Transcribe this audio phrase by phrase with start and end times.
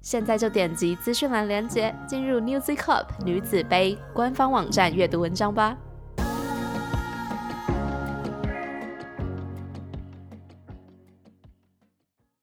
[0.00, 5.76] 现在就点击资讯栏链接，进入 Newzy Cup 女子杯官方网站阅读文章吧。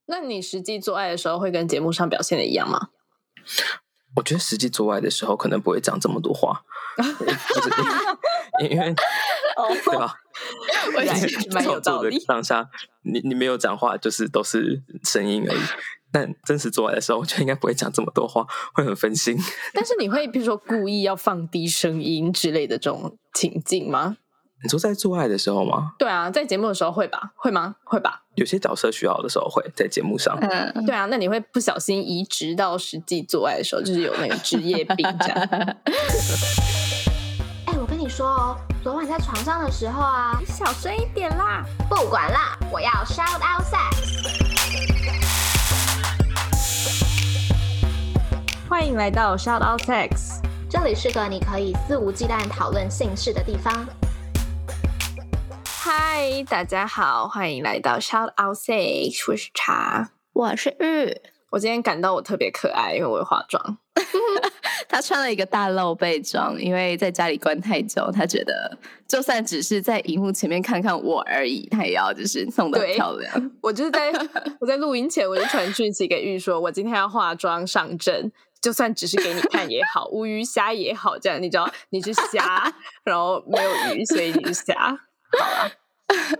[0.06, 2.90] 那你实际做爱的时候会跟节目上表现的一样吗？
[4.16, 6.62] 我觉得实际做爱的时候可能不会讲这么多话，
[8.70, 10.14] 因为对吧？
[11.52, 12.24] 蛮有道理。
[12.26, 12.68] 当下
[13.02, 15.60] 你你没有讲话，就是都是声音而已。
[16.16, 19.36] 但真实做爱的时候，我觉得应该不会讲这么多话，会很分心。
[19.74, 24.16] 但是你会比如说故意要放低声音之类的这种情境吗？
[24.62, 25.92] 你说在做爱的时候吗？
[25.98, 27.32] 对啊，在节目的时候会吧？
[27.36, 27.76] 会吗？
[27.84, 28.22] 会吧？
[28.36, 30.34] 有些角色需要的时候会在节目上。
[30.40, 35.36] 嗯，对啊，那你会不小心移植到实际做爱的时候，就是有那个职业病这样。
[37.66, 41.62] 哎，我跟你说哦，昨晚在床上的时候啊，你小声一点啦！
[41.90, 44.45] 不管啦，我要 shout out sex。
[48.68, 53.86] 欢迎来到 Shout Out Sex，这里是个你可以肆无忌惮讨论性事的地方。
[55.64, 61.16] 嗨，大家好，欢迎来到 Shout Out Sex，我是茶，我是玉。
[61.50, 63.78] 我今天感到我特别可爱，因为我会化妆。
[64.88, 73.50] 他穿了一个大露背装，因为在家里关太久，他觉得就算只是在荧幕前面看看我而已，他也要就是弄得漂亮。
[73.62, 74.12] 我就是在
[74.60, 78.30] 我在录音前，我就传讯息给玉说，我今天要化妆上阵。
[78.60, 82.72] 就算只是给你看也好，无鱼虾也好，这样你知道你是虾，
[83.04, 84.74] 然后没有鱼，所以你是虾。
[85.38, 85.72] 好了，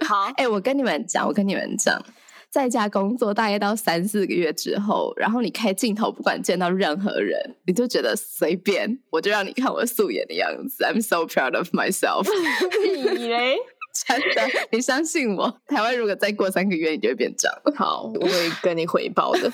[0.06, 2.02] 好， 哎，我跟你们讲，我跟你们讲，
[2.50, 10.84] 在家工作大概到三四个月之后，然后你开镜头，不管见到任何人，你就觉得随便，我就让你看我素颜的样子。
[10.84, 12.26] I'm so proud of myself。
[12.82, 13.58] 你嘞？
[14.06, 17.62] 真的，你相信我，台湾如果再过三个月，你就会变这样。
[17.74, 19.50] 好，我会跟你回报的。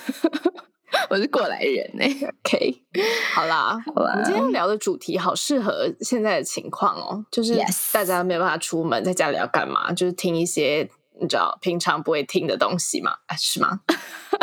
[1.09, 2.05] 我是过来人呢
[2.43, 2.83] ，OK，
[3.33, 7.59] 好啦，好啦我们今天聊的主题好适合现在的情况哦，就是
[7.91, 9.91] 大家没有办法出门，在家里要干嘛？
[9.91, 10.89] 就是听一些
[11.19, 13.11] 你知道平常不会听的东西嘛？
[13.37, 13.81] 是吗？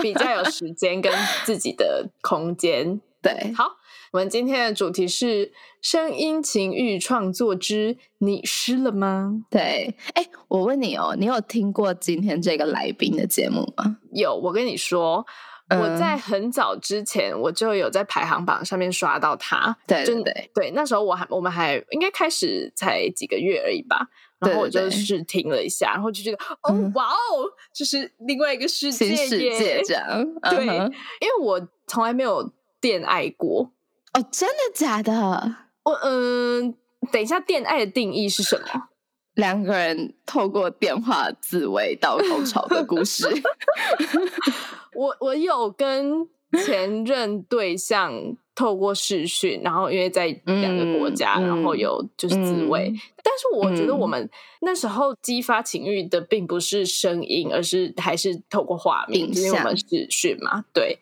[0.03, 1.12] 比较有时间跟
[1.44, 3.00] 自己的空间。
[3.22, 3.77] 对，好，
[4.12, 5.53] 我们今天的主题是
[5.83, 9.43] 声音情欲创作之你湿了吗？
[9.50, 13.99] 对，哎，我问你哦，你有听过今天这个来宾的节目吗？
[14.12, 15.27] 有，我跟你说。
[15.71, 24.09] 我在很早之前，我就有在排行榜上面刷到他，对，真的，对，那时候我还我们还应该开始才几个月而已吧，
[24.41, 29.07] 然后我就试听了一下，然后就觉得哦，哇哦，就是另外一个世界
[29.39, 33.71] 耶，这样，对，因为我从来没有恋爱过，
[34.15, 35.57] 哦，真的假的？
[35.85, 36.75] 我嗯，
[37.13, 38.89] 等一下，恋爱的定义是什么？
[39.35, 43.27] 两个人透过电话自慰到高潮的故事。
[44.95, 46.28] 我我有跟
[46.65, 48.12] 前任对象
[48.55, 52.93] 透过视讯，然后因为在两个国家，然后有就是自慰。
[53.23, 54.28] 但是我觉得我们
[54.61, 60.65] 那时候激发情欲的并不是声音，而是还是透过画面，因为我们视讯嘛。
[60.75, 60.99] 对，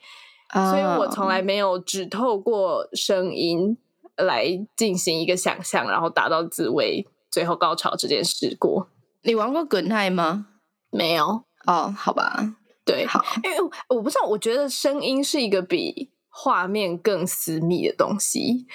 [0.53, 3.76] 所以我从来没有只透过声音
[4.16, 8.88] 来进行一个想象，然后达到自慰最后高潮这件事过。
[9.22, 10.47] 你玩过 Good Night 吗？
[10.91, 12.55] 没有哦，好吧。
[12.88, 13.56] 对，好，因为
[13.88, 18.66] 我不知道，我觉得声音是一个比画面更私密的东西。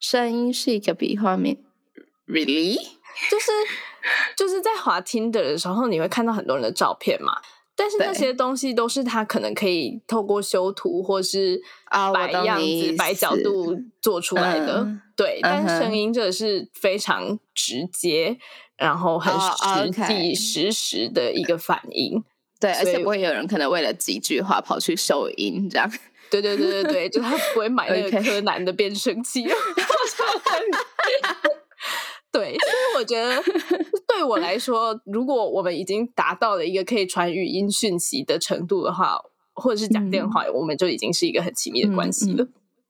[0.00, 1.58] 声音是一个比画面，
[2.26, 2.76] really，
[3.30, 3.52] 就是
[4.36, 7.40] 就是在滑 Tinder 的时候，你会看到很多人的照片嘛，
[7.74, 11.60] 但是那些东西都是他可能可以透过修图或是
[12.12, 14.86] 摆样子、摆角度做出来的。
[15.16, 18.36] 对，但声音这是非常直接，
[18.76, 22.24] 然后很实际、实时的一个反应。
[22.60, 25.90] 对，而且不会有人可能为了几句话跑去收音这样。
[26.30, 29.44] 对对对对对，就他不会买那个 柯南的变声器。
[32.32, 33.40] 对，所以我觉得
[34.08, 39.16] 对我来说，如果我们已经达到了一个可以传语音讯息的程度的话，
[39.52, 42.44] 或者是讲电话，我们就已经是一个很亲密的关系了。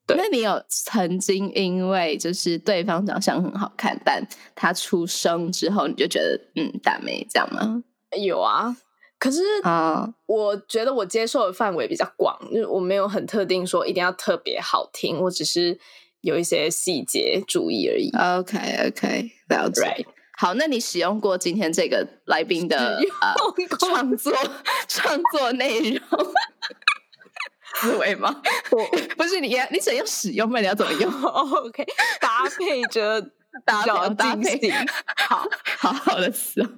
[0.07, 7.83] 对，那你有曾经因为就是对方长相很好看，但他出生之后你就觉得嗯大美这样吗？
[8.17, 8.75] 有啊。
[9.19, 15.79] 可是啊，我觉得我接受的范围比较广，就是我没有很特定说一定要特别好听，我只是
[16.21, 18.11] 有一些细节注意而已。
[18.11, 18.59] OK
[18.89, 19.83] OK，了解。
[19.83, 20.07] Right
[20.37, 24.33] 好，那你使用过今天这个来宾的使用呃创作
[24.89, 26.01] 创作内容
[27.81, 28.43] 思维吗？
[28.73, 28.85] 我
[29.17, 30.59] 不是你要，你只要使用吗？
[30.61, 31.87] 你要怎么用？OK
[32.21, 33.21] 搭配着
[33.65, 34.71] 搭配脚搭配。
[35.17, 35.47] 好，
[35.79, 36.69] 好好的词哦。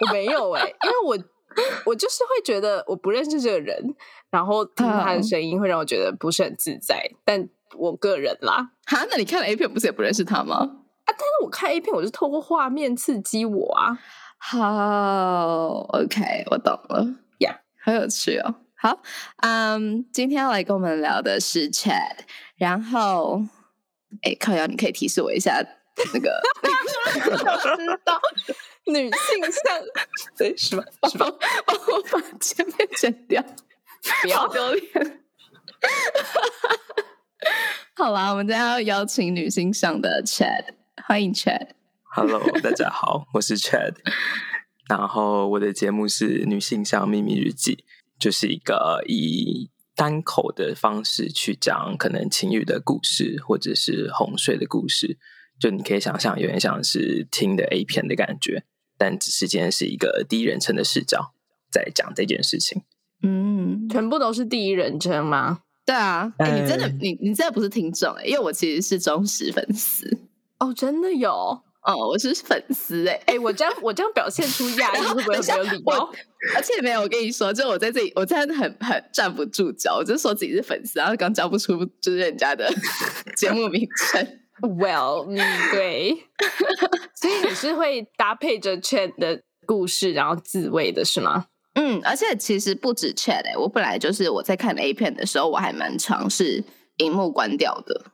[0.00, 1.18] 我没有哎、因为我
[1.86, 3.94] 我就是会觉得我不认识这个人，
[4.30, 7.10] 然后听他的嗯声音会让我觉得不是很自在。
[7.24, 10.56] 但我个人啦，哈，那你看了 A 片不是也不认识他吗？
[10.56, 13.98] 啊，但是我看 A 片，我是透过画面刺激我啊。
[14.38, 17.06] 好，OK，我懂了。
[17.38, 18.54] Yeah 好有趣哦。
[18.76, 19.00] 好，
[19.38, 22.18] 嗯，今天要来跟我们聊的是 Chat，
[22.56, 23.40] 然后，
[24.22, 25.64] 哎，靠瑶，你可以提示我一下
[26.12, 26.30] 那个
[27.14, 28.20] 我知道
[28.86, 29.82] 女性向，
[30.36, 30.84] 对，是吧？
[31.10, 31.26] 是吧？
[31.66, 33.42] 帮我把前面剪掉，
[34.22, 35.20] 不要好丢脸。
[37.96, 41.68] 好啦，我们今天要邀请女性向的 Chad，欢迎 Chad。
[42.02, 43.94] Hello，大家好，我是 Chad，
[44.88, 47.74] 然后我的节目是《女性向秘密日记》，
[48.18, 55.18] 就是一个以单口的方式去讲可能情欲的故事，或者是哄睡的故事。
[55.58, 58.64] 就你可以想象，有点像是听的 A 片的感觉，
[59.04, 61.34] 但只是今天是一个第一人称的视角
[61.70, 62.80] 在讲这件事情。
[63.22, 65.60] 嗯，全部都是第一人称吗？
[65.84, 70.20] 对啊，哎、你真的哎你你真的不是听众哎、因为我其实是忠实粉丝
[70.58, 71.30] 哦，真的有。
[71.82, 76.10] 哦，我是粉丝哎、哎、我这样我这样表现出压抑，会不会很没有 礼貌？
[76.56, 82.72] 而且没有，我跟你说，就我在这里，我真的很很站不住脚，我就说自己是粉丝，然后刚叫不出就是人家的
[83.36, 84.40] 节目名称。
[84.66, 85.36] Well，嗯，
[85.72, 86.26] 对，
[87.14, 91.46] 所以你是会搭配着 Chat 的故事，然后自慰的是吗？
[91.74, 96.64] 嗯，而且其实不止 Chat 哎、我本来就是我在看 A 片的时候，我还蛮尝试
[96.98, 98.06] 荧幕关掉的，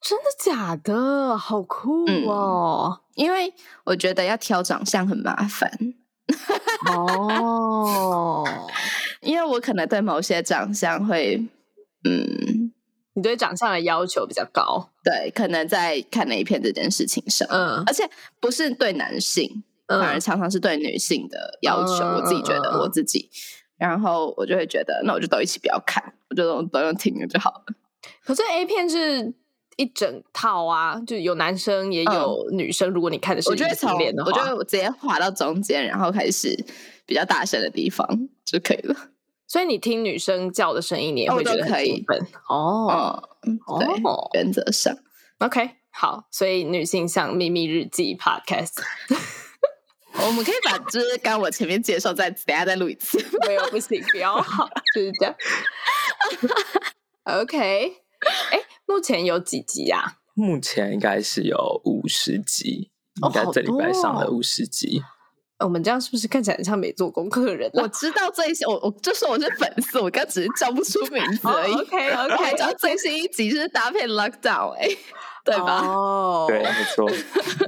[0.00, 1.36] 真的假的？
[1.36, 3.00] 好酷嗯哦！
[3.14, 3.52] 因为
[3.84, 5.70] 我觉得要挑长相很麻烦，
[6.90, 8.44] 哦，
[9.22, 11.36] 因为我可能对某些长相会，
[12.04, 12.72] 嗯，
[13.16, 14.90] 你对长相的要求比较高。
[15.02, 18.08] 对，可能在看 A 片这件事情上，嗯而且
[18.38, 22.04] 不是对男性，反而嗯，常常是对女性的要求。
[22.04, 23.30] 嗯我自己觉得我自己，
[23.78, 27.64] 然后我就会觉得，那我就都一起不要看，我就都都用听的就好了。
[28.24, 29.32] 可是 A 片是
[29.76, 32.90] 一整套啊，就有男生也有女生。
[32.90, 36.54] 如果你看的是异性我就会从恋的话，我就直接滑到中间，然后开始
[37.06, 38.06] 比较大声的地方
[38.44, 38.94] 就可以了。
[39.48, 43.22] 所以你听女生叫的声音，你也哦会觉得很以兴奋哦。
[43.46, 44.96] 嗯，对，哦原则上。
[45.38, 48.82] OK，好，所以女性向秘密日记 Podcast
[50.18, 53.22] 我们可以把就是刚刚我前面介绍再等下再录一次。
[53.46, 55.34] 没有不行，不要好， 就是这样。
[57.24, 57.92] OK，
[58.50, 60.18] 哎，目前有几集啊？
[60.32, 62.90] 目前应该是有五十集，
[63.20, 65.02] 哦应该这礼拜上了五十集。
[65.64, 71.72] 我们这样是不是看起来很像没做功课的人啊、我知道这一些，我我就说我是粉丝，我刚只是叫不出名字而已。
[71.72, 74.86] OK OK，知道最新一集是搭配 Lockdown 哎、
[75.44, 75.80] 对吧？
[75.80, 77.08] 哦，对，没错。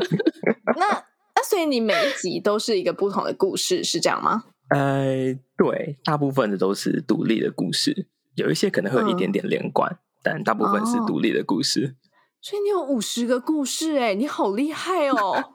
[0.76, 0.87] 那
[1.35, 4.44] 那所以你每一集都是一个不同的故事，是这样吗？
[4.70, 11.96] 呃，对，大部分的都是独立的故事，有一些可能会有一点点连贯，但大部分是哦独立的故事。
[12.43, 15.55] 所以你有五十个故事、哎，你好厉害哦！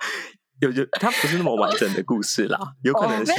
[0.60, 3.32] 有有，它不是那么完整的故事啦，有可能是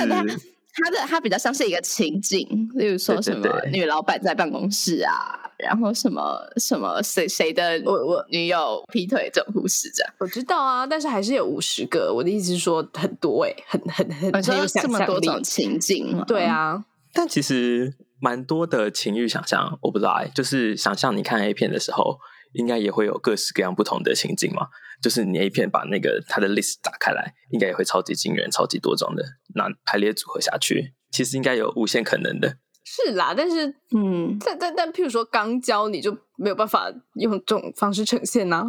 [0.73, 10.13] 它的他比较像是一个情景，例如说什么女老板在办公室啊，然后什么什么谁谁的我我女友劈腿这种故事这样。
[10.19, 12.13] 我知道啊，但是还是有五十个。
[12.13, 15.27] 我的意思是说，很多哎、很很很你说很有想这么多象力。
[15.27, 16.23] 种情境吗？
[16.25, 22.17] 对，啊，但其实蛮多的情欲想象，我不知道哎、就是想象你看 A 片的时候，
[22.53, 24.67] 应该也会有各式各样不同的情境嘛。
[25.01, 29.23] 就是你 A 片把那个它的 list 打开来，应该也会超级惊人、超级多种的，
[29.55, 32.57] 那排列组合下去，其实应该有无限可能的。
[32.83, 38.65] 是啦，但是嗯，但但但，譬如说刚交，你就没有办法用这种方式呈现呐、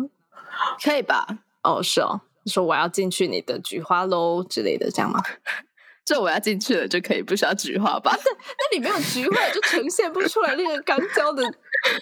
[0.82, 1.26] 可以吧？
[1.62, 5.20] 哦，是哦，说我要进去你的菊花喽之类的，这样吗？
[6.04, 8.12] 就我要进去了就可以，不需要菊花吧？
[8.16, 11.42] 那你没有菊花，就呈现不出来那个刚交的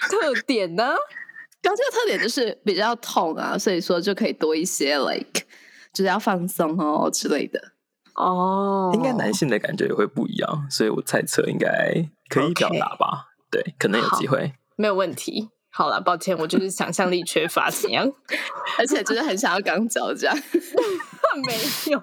[0.08, 0.94] 特点呢、
[1.62, 5.42] 刚这个特点就是比较痛啊，所以说就可以多一些 like
[5.92, 7.60] 就是要放松哦之类的。
[8.14, 11.68] 哦应该男性的感觉也会不一样，所以我猜测应该
[12.28, 13.28] 可以表达吧。
[13.50, 14.52] 对，可能有机会。
[14.76, 15.50] 没有问题。
[15.72, 18.10] 好了，抱歉，我就是想象力缺乏，怎样？
[18.78, 20.36] 而且就是很想要刚交这样。
[20.52, 21.54] 本 没
[21.92, 22.02] 有。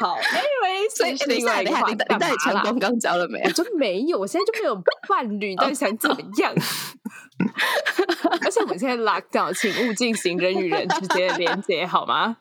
[0.00, 3.50] 好，Anyway，所以这是另外一个话你你到底成功刚交了没 我？
[3.50, 6.54] 就没有，我现在就没有伴侣， 到底想怎么样？
[8.40, 12.38] 而且我们现在 lock down，请勿进行人与人之间的连接，好吗？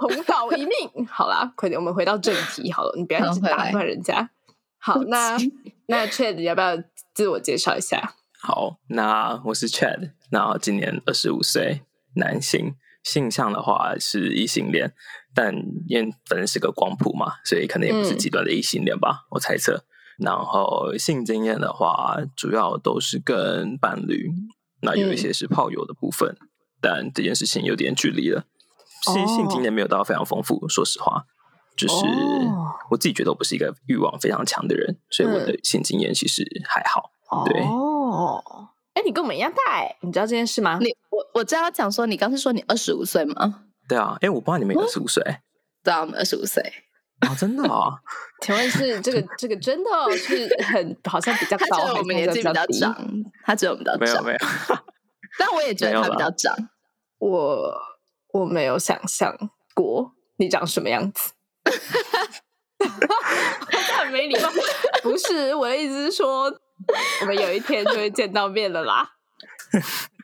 [0.00, 1.06] 同岛一命。
[1.10, 4.28] 好啦，快点，我们回到正题好了，你不要一直打断人家。
[4.78, 5.38] 好，那
[5.86, 6.76] 那 Chad 要不要
[7.14, 8.14] 自我介绍一下？
[8.42, 11.82] 好，那我是 Chad，那今年二十五岁，
[12.16, 14.92] 男性，性向的话是异性恋，
[15.34, 15.54] 但
[15.88, 19.84] 因为反正是个光谱嘛，所以可能也不是极端的异性恋吧，我猜测。
[20.18, 24.30] 然后性经验的话，主要都是跟伴侣，
[24.82, 26.36] 那有一些是炮友的部分，
[26.80, 28.44] 但这件事情有点距离了。
[29.12, 31.24] 性性经验没有到非常丰富，说实话，
[31.76, 37.10] 就是哦我自己觉得我不是一个欲望非常强的人，所以我的性经验其实还好。
[37.46, 38.40] 对哦，
[38.92, 40.78] 哎，你跟我们一样大哎，你知道这件事吗？
[40.78, 43.64] 你我我知道讲说，你刚是说你二十五岁吗？
[43.92, 45.22] 对啊，哎，我不知道你们二十五岁
[45.82, 46.62] 对啊，我们二十五岁。
[47.20, 47.94] 哦，真的啊。
[48.42, 52.96] 请问是这个这个真的是很好像比较他高，觉得我们年纪比较长，
[53.44, 54.38] 他觉得我们比较长，没有没有，
[55.38, 56.56] 但我也觉得他比较长。
[57.18, 57.72] 我
[58.32, 59.36] 我没有想象
[59.74, 61.32] 过你长什么样子，
[63.98, 64.48] 很没礼貌。
[65.02, 66.52] 不是我的意思是说，
[67.20, 69.08] 我们有一天就会见到面了啦。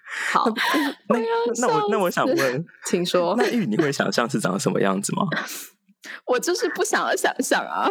[0.33, 0.45] 好，
[1.09, 1.19] 那
[1.61, 3.35] 那我那我想问，请说。
[3.37, 5.27] 那玉你会想象是长什么样子吗？
[6.27, 7.89] 我就是不想要想象啊！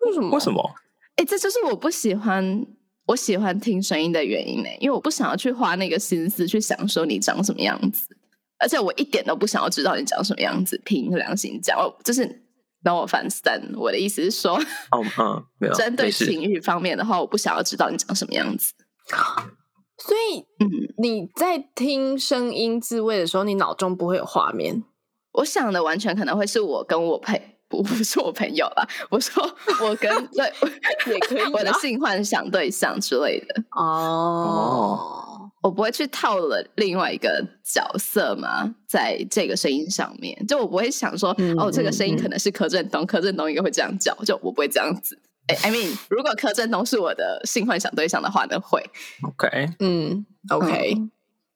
[0.00, 0.30] 为什么？
[0.30, 0.74] 为什么？
[1.16, 2.64] 哎，这就是我不喜欢
[3.06, 8.06] 我喜欢听声音的原因呢，因为我不想要去花那个心思去享受你长什么样子，
[8.58, 10.80] 而且我一点都不想要知道你长什么样子。
[10.84, 12.42] 凭良心讲，我就是
[12.82, 13.76] 让我反 stand。
[13.76, 14.56] 我的意思是说，
[14.90, 18.72] 哦嗯，没有，针对情欲方面的话，我不想要知道你长什么样子。
[20.06, 20.68] 所以嗯，
[20.98, 24.82] 你在听声音自慰的时候，你脑中不会有画面。
[25.32, 29.42] 我想的完全可能会是我跟我朋不不是我朋友啦，我说
[29.80, 30.52] 我跟对
[31.14, 45.18] 也可以啊我的性幻想对象之类的，哦，我不会去套了另外一个角色嘛，在这个声音上面，就我不会想说，嗯哦，这个声音嗯可能是柯震东，柯震东应该会这样叫，就我不会这样子。
[45.48, 48.80] 哎，I mean，如果柯震东是我的性幻想对象的话呢，会
[49.22, 51.10] OK，嗯，OK，嗯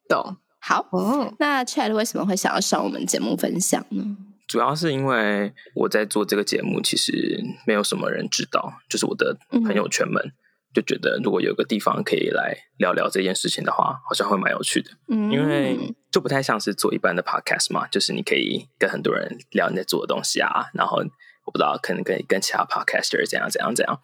[0.08, 0.36] 懂。
[0.58, 0.86] 好。
[0.90, 4.04] 哦，那 Chad 为什么会想要上我们节目分享呢？
[4.48, 10.32] 主要是因为我在做这个节目，其实没有什么人知道，就是我的朋友圈们、
[10.74, 14.90] 就觉得，如果有个地方可以来聊聊这件事情的话，好像会蛮有趣的。
[15.08, 21.02] 嗯因为就不太像是做一般的 podcast 嘛，就是你可以跟很多人聊你在做的东西啊，然后
[21.46, 24.00] 我不知道可能跟跟其他 podcaster 怎样怎样怎样，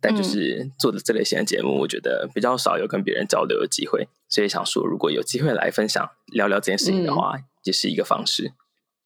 [0.00, 8.52] 但就是做的这类型的节目，我觉得比较少有跟别人交流的机会，所以想说如果有机会来分享聊聊这件事情的话，也是一个方式。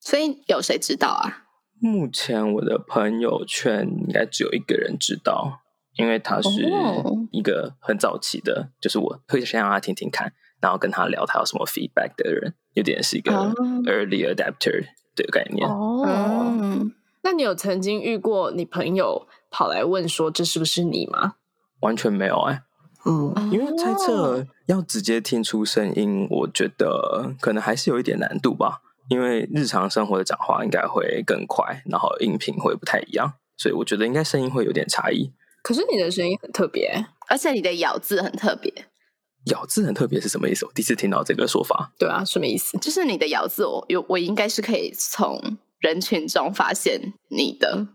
[0.01, 1.45] 所以有谁知道啊？
[1.81, 5.61] 目前我的朋友圈应该只有一个人知道，
[5.97, 7.27] 因为他是哦。
[7.33, 13.53] 一个很早期的，就是我会先让他听听看，然后跟他聊他有什么 feedback 的人，有点是一个哦。
[13.87, 14.87] early adapter
[15.17, 15.69] 的概念。
[15.69, 16.93] 哦，嗯，
[17.25, 21.35] 那你有曾经遇过你朋友跑来问说这是不是你吗？
[21.81, 22.63] 完全没有哎、
[23.07, 28.83] 嗯，因为猜哦测要直接听出声音，我觉得可能还是有一点难度吧。
[29.11, 35.33] 因为日常生活的讲话应该会更快，然后音频会不太一样，所以我觉得应该声音会有点差异。
[35.63, 38.73] 可是你的声音很特别，而且你的咬字很特别，
[39.47, 40.65] 咬字很特别是什么意思？
[40.65, 41.93] 我第一次听到这个说法。
[41.99, 42.79] 对啊，什么意思？
[42.79, 47.01] 就是你的咬字我，有我应该是可以从人群中发现
[47.31, 47.87] 你的。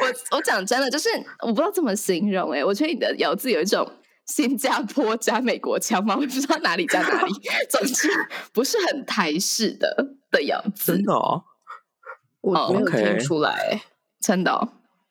[0.00, 1.08] 我我讲真的，就是
[1.42, 3.90] 我不知道怎么形容哎、我觉得你的咬字有一种
[4.26, 6.14] 新加坡加美国腔吗？
[6.16, 7.32] 我不知道哪里加哪里，
[7.68, 8.08] 总之
[8.52, 11.42] 不是很台式的的咬字真，的哦，
[12.40, 13.82] 我哦没有听出来。
[14.20, 14.68] 真的哦、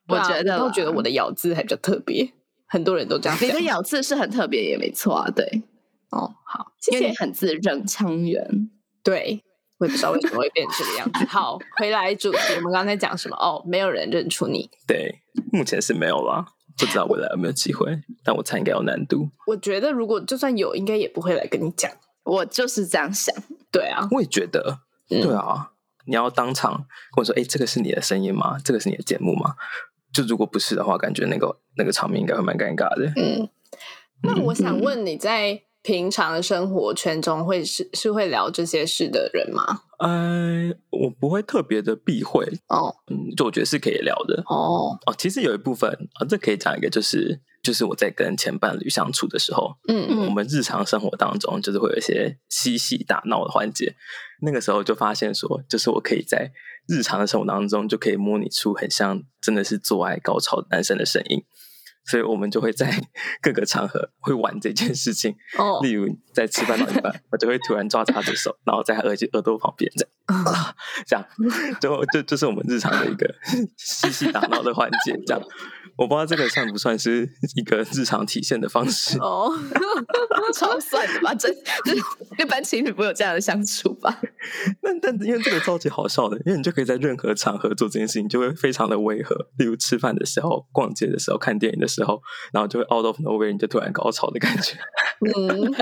[0.08, 2.32] 我觉得啦我觉得我的咬字还比较特别，
[2.68, 3.62] 很多人都这样讲你的。
[3.62, 5.64] 咬字是很特别，也没错啊，对，
[6.12, 7.16] 哦，好，谢谢因为你。
[7.18, 8.70] 很字正腔圆。
[9.04, 9.44] 对，
[9.80, 11.26] 我也不知道为什么会变成这个样子。
[11.32, 13.36] 好，回来主题，我们刚才讲什么？
[13.38, 14.70] 哦，没有人认出你。
[14.86, 15.22] 对，
[15.52, 16.46] 目前是没有啦，
[16.78, 19.30] 不知道未来有没有机会，但我猜应该有难度。
[19.48, 21.90] 我觉得如果就算有，应该也不会来跟你讲。
[22.24, 23.34] 我就是这样想，
[23.72, 25.72] 对啊，我也觉得，嗯对啊，
[26.06, 26.74] 你要当场
[27.16, 28.58] 跟我说，哎，这个是你的声音吗？
[28.64, 29.56] 这个是你的节目吗？
[30.14, 33.12] 就如果不是的话，感觉那个那个场面应该会蛮尴尬的。
[33.16, 33.50] 嗯。
[34.22, 39.84] 那我想问你在平常的生活圈中会是是会聊这些事的人吗？
[40.00, 44.44] 呃，我不会特别的避讳，哦嗯，就我觉得是可以聊的。
[44.46, 53.96] 哦，哦，其实有一部分啊、这可以讲一个，就是就是我在跟前伴侣相处的时候，嗯我们日常生活当中就是会有一些嬉戏打闹的环节。
[54.42, 56.52] 那个时候就发现说，就是我可以在
[56.88, 61.44] 日常的生活当中就可以模拟出很像真的是做爱高潮男生的声音。
[62.10, 62.92] 所以我们就会在
[63.42, 70.74] 各个场合会玩这件事情，哦 例如在吃饭到一半，我就会突然抓着他的手，然后在他耳耳朵旁边这样，啊
[71.06, 71.26] 这样，
[71.80, 73.34] 就就就是我们日常的一个
[73.78, 75.42] 嬉戏打闹的环节，这样。
[76.00, 79.18] 我不知道这个算不算是一个日常体现的方式。
[79.20, 79.52] 哦，
[80.56, 81.36] 超算的吧？
[81.36, 81.54] 真
[81.84, 82.02] 就是
[82.42, 84.18] 一般情侣不会有这样的相处吧？
[84.82, 89.36] 但但因为这个超级好笑的，因为你就可以在任何场合做这件事情，就会非常的违和。
[89.58, 92.22] 例如吃饭的时候、逛街的时候、看电影的时候，
[92.54, 94.78] 然后就会 out of nowhere 你就突然高潮的感觉。
[95.36, 95.74] 嗯，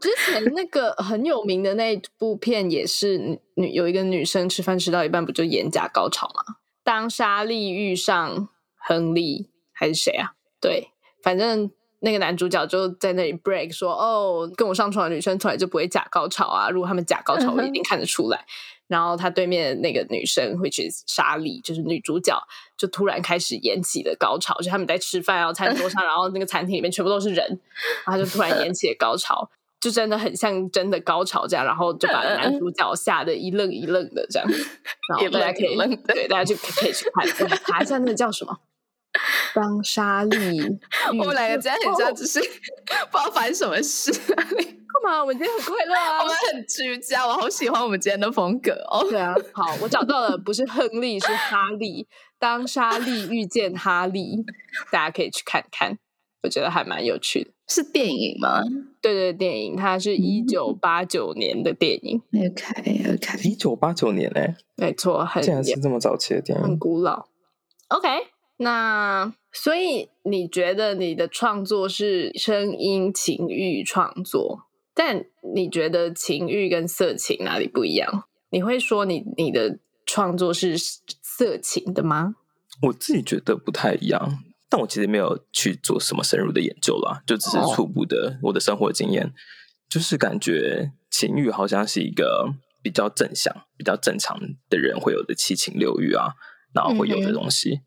[0.00, 6.56] 之前那个很有名的那一部片也是女女有一个女生吃饭吃到一半不就眼角高潮吗？
[6.82, 8.48] 当莎莉遇上
[8.90, 10.32] 亨利还是谁啊？
[10.60, 10.88] 对，
[11.22, 11.70] 反正
[12.00, 16.68] 那个男主角就在那里 break 说：“哦，跟我上床的女生从来就不会假高潮啊！
[16.68, 18.44] 如果他们假高潮，我一定看得出来。”
[18.88, 22.36] 然后他对面那个女生，which is 莎莉，就是女主角，
[22.76, 27.46] 就突然开始演起了高潮，就他们在吃饭，然后餐桌上， 然后那个餐厅里面全部都是人，
[28.04, 29.48] 然后他就突然演起了高潮，
[29.80, 34.48] 就真的很像真的高潮这样，然后就把男主角吓得一愣一愣的这样，
[35.08, 35.76] 然后大家可以
[36.08, 38.58] 对大家就可以去看，对查一下那个叫什么。
[39.54, 40.60] 当莎莉，
[41.08, 42.38] 我们两个今天很像，只是
[43.10, 44.12] 不知道发生什么事。
[44.32, 45.20] 干嘛？
[45.20, 46.20] 我们今天很快乐啊！
[46.20, 49.06] 我们很居家，我好喜欢我们今天的风格哦。
[49.08, 52.06] 对啊，好，我找到了，不是亨利，是哈利。
[52.38, 54.44] 当莎莉遇见哈利，
[54.90, 55.98] 大家可以去看看，
[56.42, 57.50] 我觉得还蛮有趣的。
[57.68, 58.62] 是电影吗
[59.00, 64.40] 对对，电影它是一九八九年的电影，？OK OK，一九八九年呢、
[64.76, 66.76] 没错，很竟然是这么早期的电影很。
[66.78, 67.26] 古老。
[67.88, 68.08] OK，
[68.62, 75.24] 那所以你觉得你的创作是声音情欲创作，但
[75.54, 78.24] 你觉得情欲跟色情哪里不一样？
[78.50, 82.34] 你会说你你的创作是色情的吗？
[82.82, 89.32] 我自己觉得不太一样，但我其实没有去做什么深入的研究啦，就只是哦初步的我的生活经验，
[89.88, 96.34] 就是感觉情欲好像是一个比较正向、比较正常的人会有的七情六欲啊，
[96.74, 97.80] 然后会有的东西。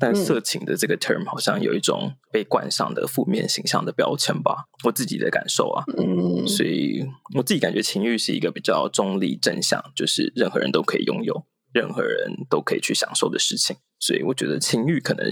[0.00, 5.84] 但色情的这个 term 好像有一种被冠上的负面形象的标签吧，我自己的感受啊。
[5.96, 13.76] 嗯，所以我自己感觉情欲是一个比较中立正向，就是任何人都可以拥有，任何人都可以去享受的事情。
[13.98, 15.26] 所以我觉得情欲可能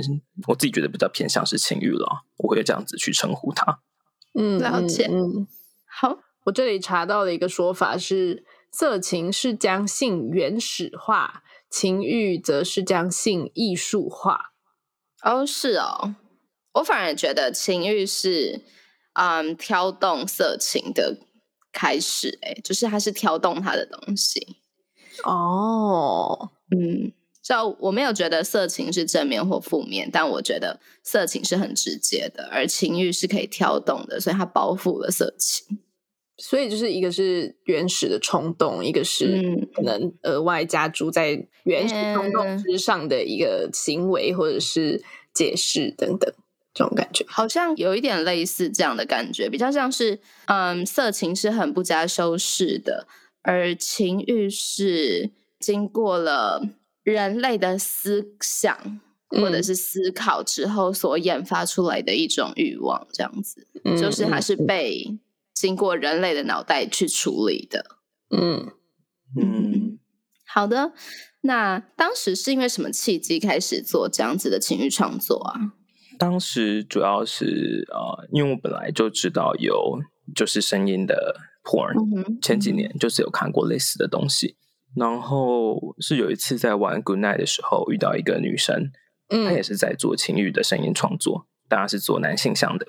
[0.48, 3.78] 我自己觉得比较偏向是情欲了，我会这样子去称呼它。
[4.34, 5.08] 嗯了解
[5.88, 14.55] 好，我这里查到的一个说法是，色情是将性原始化，情欲则是将性艺术化。
[15.26, 16.14] 哦是哦，
[16.74, 18.60] 我反而觉得情欲是
[19.14, 21.18] 嗯挑动色情的
[21.72, 24.58] 开始，哎，就是它是挑动它的东西。
[25.24, 27.12] 哦，嗯，
[27.42, 35.80] 就我没有觉得色情是正面或负面，但我觉得色情是很直接的，而情欲是可以挑动的，所以它包覆了色情。
[36.38, 39.68] 所以就是一个是原始的冲动，一个是嗯。
[39.74, 46.32] 可能额外加注在原始冲动之上的一个行为或者是解释等等
[46.74, 47.24] 这种感觉。
[47.28, 53.06] 好像有一点类似这样的感觉，比较像是，嗯，色情是很不加修饰的，
[53.42, 56.62] 而情欲是经过了
[57.02, 59.62] 人类的思想或者嗯。
[59.62, 65.18] 是思考之后所研发出来的一种欲望，这样子，嗯就是它是被
[65.56, 67.96] 经过人类的脑袋去处理的。
[68.28, 68.74] 嗯
[69.40, 69.98] 嗯，
[70.46, 70.92] 好的，
[71.40, 75.72] 那当时是因为什么契机开始做这样子的情欲创作啊？
[76.18, 79.98] 当时主要是呃，因为我本来就知道有
[80.34, 84.56] 就是声音的 porn，、嗯哼前几年就是有看过类似的东西。
[84.94, 88.90] 然后是有一次在玩 Good Night 的时候遇到一个女生，
[89.28, 92.86] 她也嗯是在做情欲的声音创作，当然是做男性向的。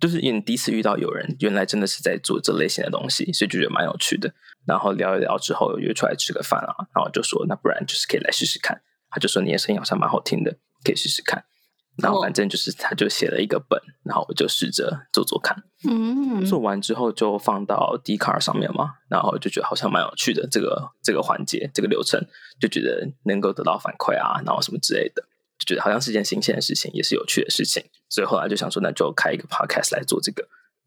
[0.00, 4.32] 就是因为第一次遇到有人原来真的是在做这类型的东西，所以就觉得蛮有趣的。
[4.66, 8.80] 然后聊一聊之后约出来吃个饭啊，然后就说那不然就是可以来试试看。
[9.10, 11.44] 他就说你的声音好像蛮好听的，可以试试看。
[11.96, 15.56] 然后反正就是他就写了一个本，然后我就试着做做看。
[15.88, 22.24] 嗯，做完之后就放到 d c a r 上面嘛，然后就觉得好像蛮有趣的这个这个环节这个流程，
[22.60, 25.22] 就觉得能够得到反馈啊，然后什么之类的，
[25.58, 30.42] 就觉得好像是件新鲜的事情，也是有趣的事情，所以后来就想说，那就开一个 podcast 来做这个，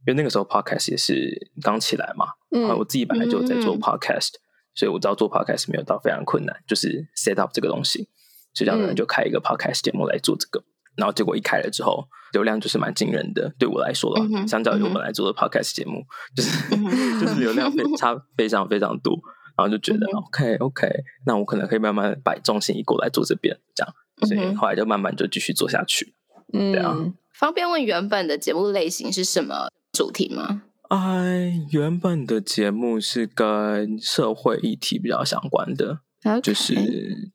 [0.07, 4.29] 因为那个时候 podcast 也是刚起来嘛，然后我嗯自己本来就有在做嗯 podcast，、
[4.75, 8.09] 所以我知道做 podcast 没有到非常困难，就是 set up 这个东西，
[8.53, 10.63] 所以这样呢嗯就开一个 podcast 节目来做这个。
[10.97, 13.49] 然后结果一开了之后，流量就是蛮惊人的。
[13.57, 16.03] 对我来说啦，嗯相较于我本来做的 podcast 节目，
[16.35, 16.83] 就是嗯
[17.21, 19.13] 就是流量非差非常非常多。
[19.57, 20.89] 然然后就觉得、嗯 OK OK，
[21.25, 23.93] 那我可能可以慢慢把重心移过来做这边，这样，
[24.27, 26.15] 所以后来就慢慢就继续做下去。
[26.53, 26.95] 嗯，对啊
[27.33, 30.63] 方便问原本的节目类型是什么主题吗？
[30.89, 35.99] 哎，原本的节目是跟社会议题比较相关的，
[36.43, 36.75] 就是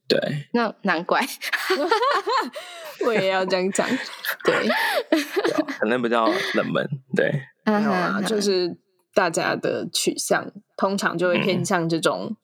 [0.06, 1.26] 对，那难怪，
[3.06, 3.88] 我也要这样讲。
[4.44, 4.68] 对，
[5.10, 7.30] 对啊可能比较冷门，对，
[7.64, 8.76] 没没有啊，就是
[9.14, 12.36] 大家的取向通常就会偏向这种，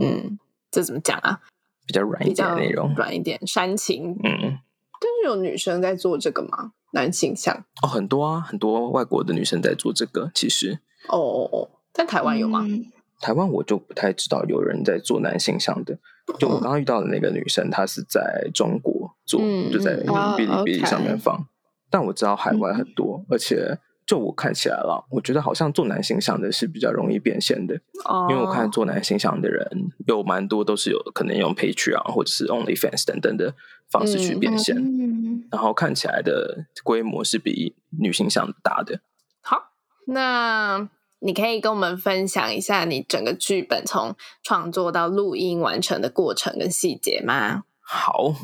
[0.00, 0.38] 嗯，
[0.70, 1.40] 这怎么讲啊？
[1.86, 2.94] 比较软一点的内容。
[2.94, 4.16] 软一点，煽情。
[4.24, 4.58] 嗯，
[5.04, 6.72] 但是有女生在做这个吗？
[6.92, 7.54] 男性向？
[7.82, 10.30] 哦，很多啊，很多外国的女生在做这个。
[10.34, 12.64] 其实哦哦哦，在台湾有吗？
[12.66, 12.90] 嗯
[13.20, 15.96] 台湾我就不太知道有人在做男性向的。
[16.38, 21.46] 就我刚刚遇到的那个女生，她是在中国做，嗯就在哔哩哔哩上面放。
[21.88, 27.74] 但我知道海外很多，而且就我看起来了，我觉得好像做男性向的是比较容易变现的。
[28.04, 29.66] 哦，因为我看做男性向的人
[30.06, 33.54] 有蛮多都是有可能用 Patreon 或者是 OnlyFans 等等的
[33.88, 39.00] 方式去变现，嗯然后看起来的规模是比女性向大的。
[39.40, 39.72] 好，
[40.06, 40.88] 那
[41.20, 47.62] 你可以跟我们分享一下你整个剧本从创作到录音完成的过程跟细节吗？
[47.80, 48.34] 好，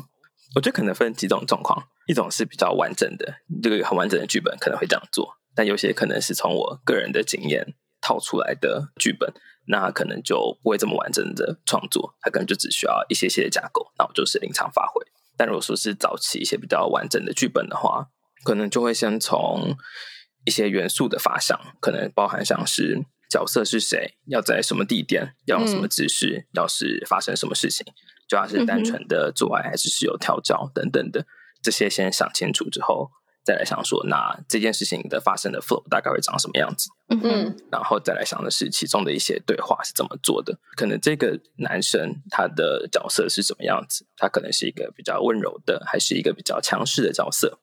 [0.55, 9.33] 我觉得可能分几种状况，一种是比较完整的，这个很完整的剧本可能会这样做，但有些可能是从我个人的经验套出来的剧本，
[9.67, 15.01] 那可能就不会这么完整的创作，它可能就只需要一些些的架构，那我就是临场发挥。
[15.37, 18.07] 但如果说是早期一些比较完整的剧本的话，
[18.43, 19.75] 可能就会先从
[20.45, 27.85] 一些元素的发想，可能包含像是角色是谁，要在什么地点，要用什么姿势，要是发生什么事情，
[28.27, 31.25] 就要是单纯的做爱还是是有调教等等的，
[31.61, 33.09] 这些先想清楚之后，
[33.43, 36.89] 再来想说，那这件事情的发生的 flow 大概会长什么样子。
[37.09, 40.57] 嗯哼嗯然后再来想的是其中的一些对话是怎么做的。
[40.75, 44.05] 可能这个男生他的角色是什么样子？
[44.15, 47.59] 他可能是一个比较温柔的，还是一个比较强势的角色？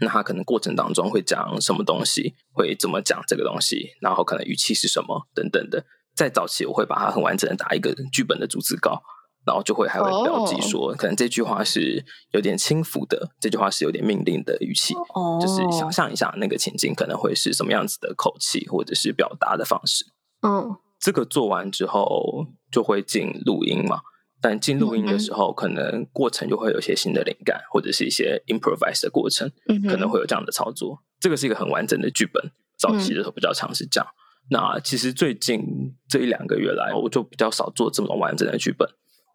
[0.00, 5.84] 那他可能过程当中会讲什么东西，会怎么讲这个东西，然后可能语气是什么等等的。
[6.14, 9.02] 在早期我会把它很完整的打一个剧本的逐字稿，
[9.44, 14.94] 然后就会还会标记说，可能这句话是有点轻浮的，这句话是有点命令的语气。
[15.14, 20.04] 哦就是想象一下那个情境可能会是什么样子的口气，或者是表达的方式。
[20.42, 24.00] 嗯这个做完之后就会进录音嘛，
[24.40, 31.02] 但进录音的时候，可能过程就会有一些新的灵感，或者是一些 improvise 的过程，嗯可能会有这样的操作。
[31.18, 34.06] 这个是一个很完整的剧本，早期的时候比较常是这样。
[34.50, 38.88] 那其实最近这一两个月来，我就比较少做这么完整的剧本，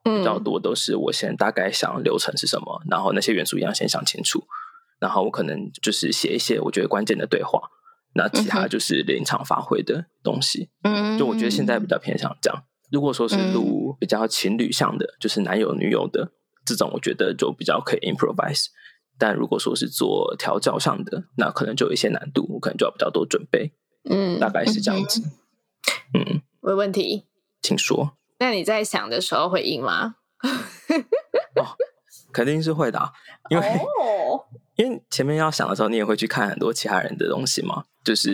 [0.03, 4.43] 比较嗯多都是我先大概想流程是什么，然后那些元素一样先想清楚，
[4.99, 7.59] 然后我可能就是写一些我觉得关键的对话，
[8.13, 10.69] 那其他就是临场发挥的东西。
[10.83, 12.63] 嗯就我觉得现在比较偏向这样。
[12.91, 16.31] 如果说是录比较情侣向的，就是男友女友的
[16.65, 18.67] 这种，我觉得就比较可以 improvise。
[19.19, 23.73] 但如果说是做调教上的，那可能就有一些难度，我可能就要比较多准备，
[24.09, 25.21] 嗯大概是这样子。
[26.13, 27.25] 嗯，没问题。
[27.61, 28.16] 请说。
[28.39, 30.15] 那你在想的时候会硬吗？
[32.31, 33.11] 肯定是会的啊、
[33.49, 34.45] 因为、哦，
[34.75, 38.33] 因为前面要想的时候，你也会去看很多其他人的东西嘛，就是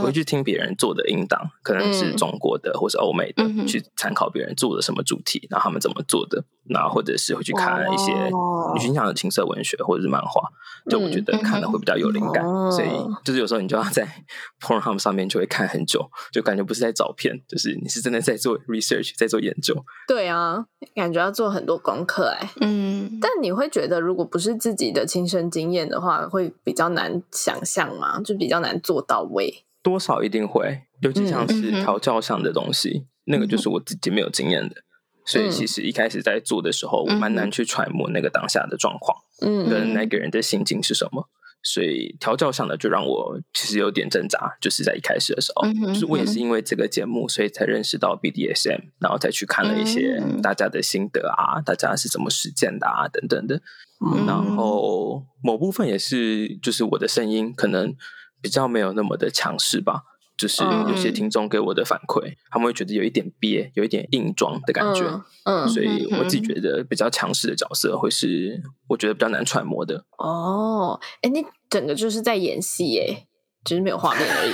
[0.00, 10.40] 会去听别人做的音档，可能是嗯中国的或是欧美的，去参考别人做的什么主题，然后他们怎么做的，然后或者是会去看一些哦女性向的情色文学或者是漫画，
[10.88, 12.88] 就我觉得嗯看了会比较有灵感，哦所以
[13.24, 14.06] 就是有时候你就要在
[14.62, 19.74] Pornhub 上面就会看很久，就感觉不是在找片，就是你是真的在做 research，在做研究。
[20.06, 22.48] 对啊，感觉要做很多功课哎。
[22.60, 28.20] 嗯，但你会觉得，如果不是自己的亲身经验的话，会比较难想象吗？
[28.22, 29.64] 就比较难做到位。
[29.82, 34.76] 多少一定会，尤其像是调教上的东西，那个就是我自己没有经验的，
[35.24, 35.50] 所以嗯。
[35.50, 41.28] 其实一开始在做的时候，我蛮难去揣摩那个当下的状况嗯跟那个人的心境是什么。
[41.60, 50.40] 所以调教上的就让我其实有点挣扎，就是在一开始的时候，嗯就是我也是因为这个节目，所以才认识到 BDSM，然后再去看了一些嗯。
[50.40, 53.60] 大家的心得啊，大家是怎么实践的啊，等等的。
[54.04, 54.24] 嗯。
[54.26, 57.92] 然后某部分也是，就是我的声音可能
[58.40, 60.02] 比较没有那么的强势吧。
[60.36, 65.02] 就是有些嗯听众给我的反馈，他们会觉得有一点憋，有一点硬装的感觉，
[65.42, 70.04] 嗯嗯所以嗯我自己觉得比较强势的角色会是我觉得比较难揣摩的。
[70.16, 73.26] 哦，哎，你整个就是在演戏耶，
[73.64, 74.52] 只是没有画面而已，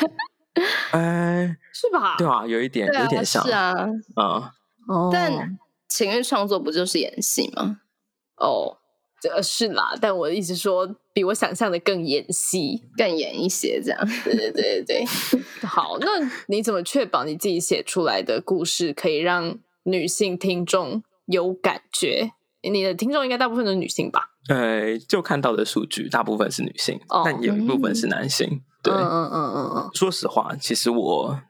[0.93, 2.17] 哎，是吧？
[2.17, 3.75] 对啊，有一点有点像是啊，
[4.17, 4.53] 啊，
[4.89, 7.81] 哦，但情欲创作不就是演戏吗？
[8.39, 8.79] 哦，
[9.25, 12.83] 这个是啦，但我的意思说，比我想象的更演戏。
[12.95, 14.07] 更演一些这样。
[14.23, 15.05] 对对对对对，
[15.67, 16.07] 好，那
[16.49, 22.33] 你怎么确保你自己写出来的故事可以让女性听众有感觉？
[22.71, 24.33] 你的听众应该大部分都是女性吧？
[24.51, 28.61] 呃，就看到的数据，大部分是女性，但有一部分是男性。
[28.83, 29.91] 对，嗯嗯嗯嗯嗯。
[29.95, 31.41] 说实话，其实我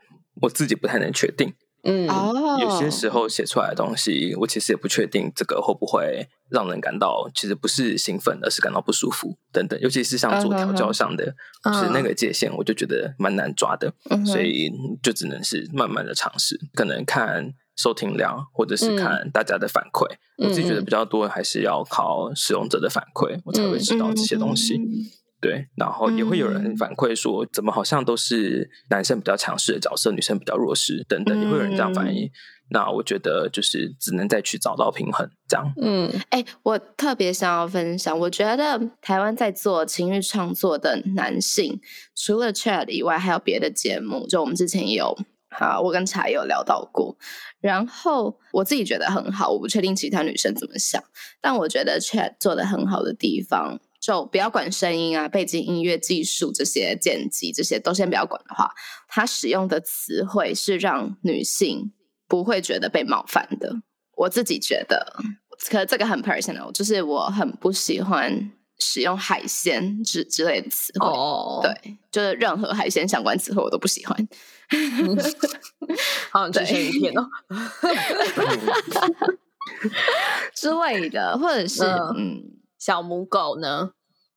[0.43, 1.53] 我自己不太能确定。
[1.85, 2.07] 嗯，
[2.61, 9.79] 有些时候写出来的东西，我其实也不确定这个会不会让人感到，其实不是兴奋，而是感到不舒服等等。
[9.81, 11.27] 尤其是像做调教上的，
[11.75, 13.93] 是那个界限，我就觉得蛮难抓的。
[14.25, 14.71] 所以
[15.03, 20.07] 就只能是慢慢的尝试，可能看收听量，或者是看大家的反馈。
[20.39, 24.81] 我自己觉得比较多，还是要靠使用者的反馈，我才会知道这些东西。
[25.45, 32.31] 对，然后也会有人反馈说，怎么好像都是男生比较强势的角色，女生比较弱势等等，也会有人这样反映。
[32.71, 35.71] 那我觉得就是只能再去找到平衡，这样。
[35.83, 41.79] 嗯，哎，我特别想要分享，我觉得台湾在做情欲创作的男性，
[42.17, 45.15] 除了 Chat 以外，还有别的节目，就我们之前也有，
[45.51, 47.15] 好，我跟茶有聊到过。
[47.61, 51.05] 然后我自己觉得很好，我不确定其他女生怎么想，
[51.43, 53.79] 但我觉得 Chat 做的很好的地方。
[54.05, 58.71] 就不要管声音啊、背景音乐技术这些剪辑这些都先不要管的话，
[59.09, 61.91] 他使用的词汇是让女性
[62.29, 63.77] 不会觉得被冒犯的。
[64.15, 65.17] 我自己觉得，
[65.71, 71.07] 可这个很 personal，就是我很不喜欢使用海鲜之之类的词汇。
[71.07, 74.29] 哦，对，就是任何海鲜相关词汇我都不喜欢。
[76.31, 77.27] 好，这是一片哦
[80.55, 81.83] 之类的，或者是
[82.19, 82.61] 嗯。
[82.85, 83.93] 小母狗呢？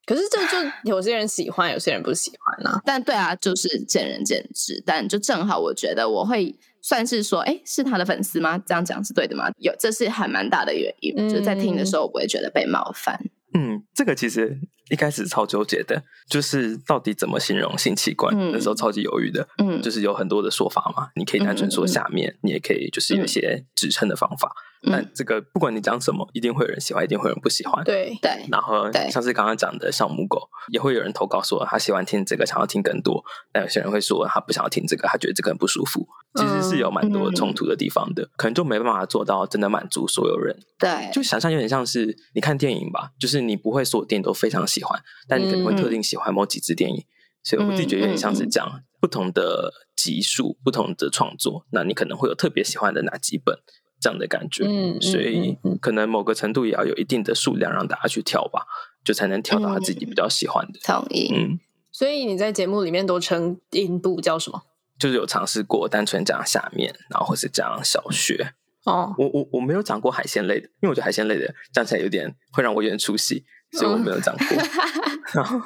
[0.06, 2.80] 可是这就有些人喜欢，有些人不喜欢呢。
[2.86, 4.82] 但对啊，就是见仁见智。
[4.86, 8.58] 但就正好，我觉得我会算是说，哎，是他的粉丝吗？
[8.58, 9.50] 这样讲是对的吗？
[9.58, 11.28] 有，这是还蛮大的原因。
[11.28, 13.20] 就在听的时候，我不会觉得被冒犯。
[13.54, 14.58] 嗯，这个其实
[14.90, 18.36] 一开始超纠结的，就是到底怎么形容性器官？
[18.52, 19.48] 那时候超级犹豫的。
[19.58, 21.10] 嗯，就是有很多的说法嘛。
[21.16, 24.52] 你可以单纯说下面，你也可以就是有一些指称的方法。
[24.84, 27.84] 但这个不管你讲什么，一定会有人喜欢，一定会有人不喜欢。
[27.84, 28.46] 对对。
[28.50, 30.40] 然后像是刚刚讲的小母狗，
[30.72, 33.24] 也会有人投稿说他喜欢听这个，想要听更多。
[33.52, 36.08] 但有些人会说他不想要听这个，他觉得这个很不舒服。
[36.36, 40.56] 其实是有蛮多冲突的地方的，可能就没办法做到真的满足所有人。
[40.78, 47.06] 对，就想象有点像是你看电影吧，就是你不会所有电影都非常喜欢，但你可能会特定喜欢某几支电影。
[47.44, 53.58] 所以我自己觉得有点像是这样，不同的集数、不同的创作，那你可能会有特别喜欢的哪几本。
[54.00, 58.62] 这样的感觉，嗯，所以可能某个程度也要有一定的数量让大家去挑吧，
[59.04, 60.80] 就才能挑到他自己比较喜欢的。
[60.84, 61.60] 同意，嗯。
[61.92, 64.62] 所以你在节目里面都称印度叫什么？
[65.00, 68.54] 就是有尝试过单纯讲下面，然后或是讲小学。
[68.86, 74.46] 哦，我我我没有讲过海鲜类的，因为我觉得海鲜类的讲起来有点会让我有点出戏，所以我没有讲过。
[75.34, 75.60] 然后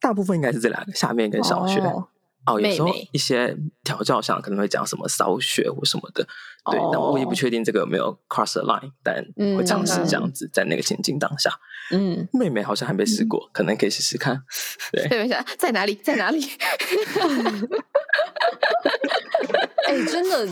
[0.00, 1.80] 大部分应该是这两个下面跟小学。
[2.46, 6.22] 哦，有时候一些调教上可能会讲什么骚穴或什么的，
[6.70, 9.16] 对，但我也不确定这个有没有 cross the line，但
[9.56, 11.50] 会尝试这样子在那个情境当下。
[11.90, 14.40] 嗯，妹妹好像还没试过，可能可以试试看。
[14.92, 16.40] 对， 妹妹想在哪里，在哪里？
[19.86, 20.46] 哎，真的，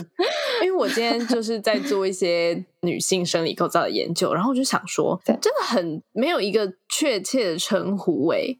[0.63, 8.57] 因为我今天就是在做一些女性生理构造的研究，然后我就想说，真的很没有一个确切的称呼，哎。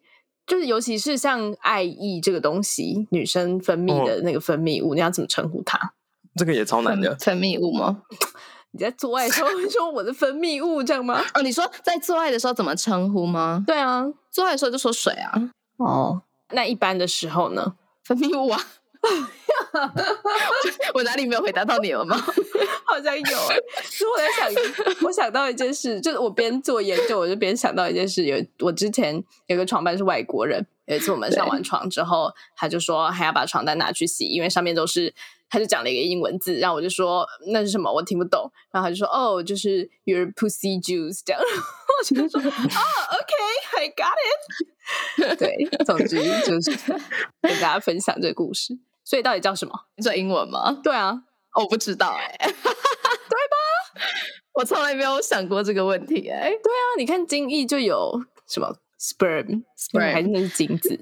[0.47, 5.93] 就是，尤其是像爱意这个东西，女生分泌的那个分泌物，你要怎么称呼它？
[6.35, 7.15] 这个也超难的。
[7.15, 8.03] 分泌物吗？
[8.69, 11.19] 你在做爱的时候会说我的分泌物这样吗？
[11.33, 13.63] 哦，你说在做爱的时候怎么称呼吗？
[13.65, 15.33] 对啊，做爱的时候就说水啊。
[15.77, 17.73] 哦，那一般的时候呢？
[18.03, 18.59] 分泌物啊。
[20.93, 22.15] 我哪里没有回答到你了吗？
[22.85, 24.51] 好像有哎，所以我在想，
[25.03, 28.23] 我想到一件事，就是我边做研究，我就边想到一件事。
[28.25, 35.13] 有我之前有个床伴是外国人，有一次我们上完床之后，他就说还要把床单拿去洗，因为上面都是，
[35.49, 45.39] 他就讲了一个英文字，然后我就说那是什么，我听不懂，然后他就说哦，就是 your pussy juice 这样， 我就说啊，OK，I got it。
[45.39, 46.71] 对，总之就是
[47.41, 48.77] 跟大家分享这个故事。
[49.05, 49.71] 所以到底叫什么？
[49.95, 50.77] 你说英文吗？
[50.83, 51.15] 对啊，
[51.55, 53.55] 我不知道哎， 对吧？
[54.55, 56.49] 我从来没有想过这个问题哎。
[56.49, 58.11] 对啊，你看精液就有
[58.47, 60.99] 什么 sperm，sperm 还是那是精子？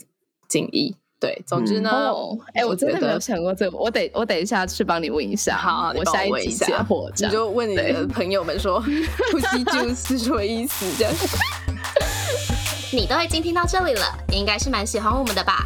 [0.48, 0.94] 精液。
[1.20, 2.12] 对，总之呢，
[2.54, 5.56] 哎，我真的没有想过这个，我得我等一下去帮你问一下。
[5.56, 8.84] 好，我下一集解惑，你就问你的朋友们说，
[9.32, 10.86] pussy juice 什么意思？
[10.98, 11.14] 这样。
[12.92, 15.66] 你都已经听到这里了，应该是蛮喜欢我们的吧？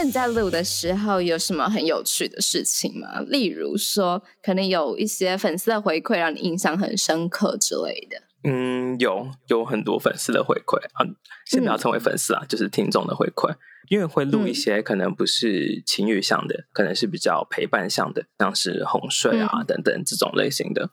[0.00, 3.20] 那你在录的时候有什么很有趣的事情吗？
[3.20, 8.22] 例如说，可能有一些粉丝的回馈让你印象很深刻之类的。
[8.44, 11.04] 嗯，有有很多粉丝的回馈啊，
[11.44, 13.54] 先不要称为粉丝啊，就是听众的回馈。
[13.90, 20.88] 因为会录一些可能不是情侣向的，可能是比较陪伴向的，像是哄睡啊等等这种类型的。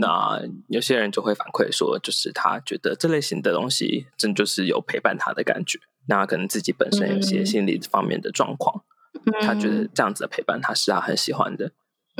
[0.00, 5.78] 那有些人就会反馈说，就是他觉得这类型的东西真就是有陪伴他的感觉。
[6.08, 8.82] 那可能自己本身有些心理方面的状况，
[9.40, 11.72] 他觉得这样子的陪伴他是他很喜欢的。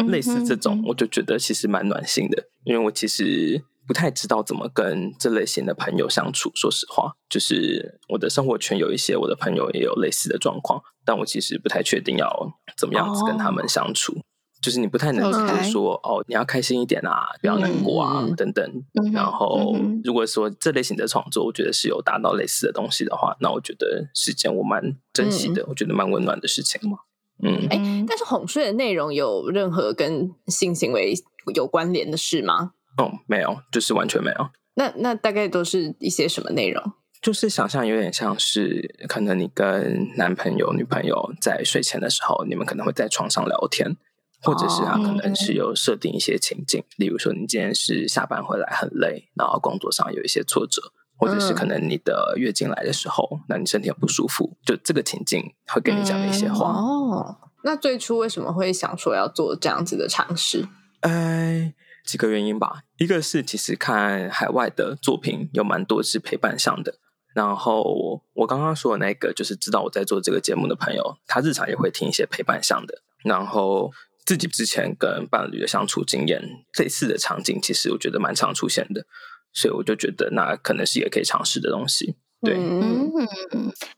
[0.09, 6.51] 类似这种，我就觉得其实蛮暖心的，因为我其实不太知道怎么跟这类型的朋友相处。
[6.55, 14.23] 说实话，就是我的生活圈有一些我的朋友也有类似的状况，但我其实不太确定要怎么样子跟他们相处。
[14.63, 18.65] 就是你不太能直接说哦，你要开心一点啊，不要难过啊，等等。
[19.13, 26.99] 然后如果说这类型的创作，我觉得是有达到类似的东西的话，那我觉得是件我蛮珍惜的，我觉得蛮温暖的事情嘛。
[27.43, 31.13] 嗯，哎，但是哄睡的内容有任何跟性行为
[31.57, 32.71] 有关联的事吗？
[32.99, 34.49] 嗯，没有，就是完全没有。
[34.77, 36.93] 那那大概都是一些什么内容？
[37.21, 43.97] 就是想象有点像是，可能你跟男朋友、女朋友在睡前的时候，你们可能会在床上聊天。
[44.43, 50.83] 或者是他可能是有设定一些情境，例如说你今天是下班回来很累，然后工作上有一些挫折，
[51.17, 56.73] 或者是可能你的月经来的时候，那你身体很不舒服，就这个情境会跟你讲的一些话。
[56.73, 60.67] 哦，那最初为什么会想说要做这样子的尝试？
[61.03, 61.73] 哎，
[62.05, 62.83] 几个原因吧。
[62.99, 66.97] 一个是其实看海外的作品有蛮多是陪伴上的，
[67.33, 73.93] 然后我刚刚说的那个就是知道我在做这个节目的朋友，他日常也会听一些陪伴上的，然后。
[74.25, 76.41] 自己之前跟伴侣的相处经验，
[76.79, 79.05] 类似的场景，其实我觉得蛮常出现的，
[79.53, 82.17] 所以我就觉得那可能是也可以尝试的东西。
[82.41, 83.11] 对，嗯，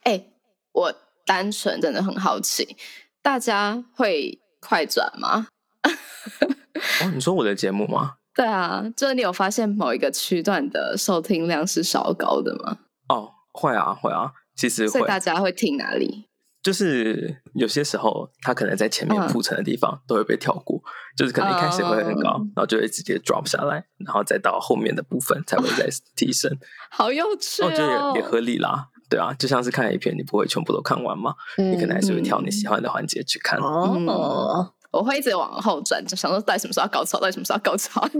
[0.02, 0.24] 哎，
[0.72, 2.76] 我单纯真的很好奇，
[3.22, 5.48] 大家会快转吗？
[7.02, 8.16] 哦，你说我的节目吗？
[8.34, 12.78] 对啊，就是你有发现某一个区段的收听量是稍高的吗？
[13.08, 15.06] 哦，会啊，会啊，其实会。
[15.06, 16.28] 大家会听哪里？
[16.64, 20.82] 就是有些时候，他可能在前面铺陈的地方都会被跳过，
[21.14, 26.50] 就是可能一开始会很高，然后就会直接 drop 下来，然后再到后面的部分才会再提升。
[26.90, 27.66] 好幼稚哦！
[27.66, 33.58] 我觉得也合理啦，对啊，就像是看一片，你不会全部都看完嘛，你可能还是会挑你喜欢的环节去看。
[33.60, 38.08] 哦，我会一直往后转，就想说到底什么时候要高潮，到底什么时候要高潮。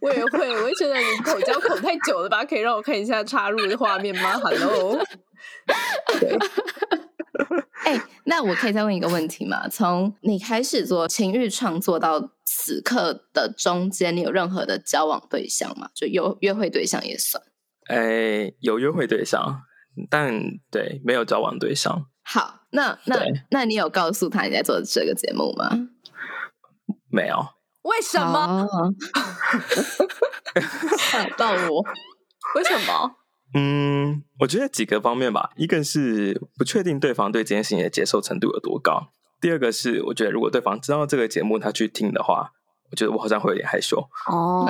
[0.00, 2.44] 我也会，我会觉得你口交口太久了吧？
[2.44, 5.00] 可以让我看一下插入的画面吗？Hello。
[7.84, 9.68] 哎，那我可以再问一个问题吗？
[9.68, 15.90] 从你开始做情欲创作到此刻的中间，你有任何的交往对象吗？
[15.94, 17.42] 就有约会对象也算？
[17.88, 19.62] 哎，有约会对象，
[20.08, 20.32] 但
[20.70, 22.06] 对没有交往对象。
[22.22, 25.88] 好，那那那你有告诉他你在做这个节目吗？
[27.10, 27.36] 没有。
[27.82, 28.66] 为什么？
[30.96, 31.84] 吓到我？
[32.56, 33.16] 为什么？
[33.54, 35.50] 嗯，我觉得几个方面吧。
[35.56, 42.50] 一个是不确定对方对这件事情的接受程度有多高；第二个是，我觉得如果对方知道这个节目他去听的话，
[42.90, 43.96] 我觉得我好像会有点害羞。
[44.26, 44.66] 哦，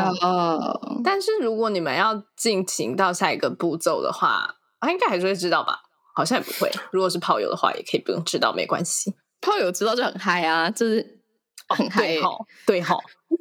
[1.02, 5.80] 但是如果你们要进行到下一个步骤的话，他应该还是会知道吧？
[6.14, 6.70] 好像也不会。
[6.92, 9.14] 如果是炮友的话，也可以不用知道，没关系。
[9.40, 11.20] 炮友知道就很嗨啊，就是
[11.68, 12.20] 很嗨。
[12.22, 13.00] 好，对好，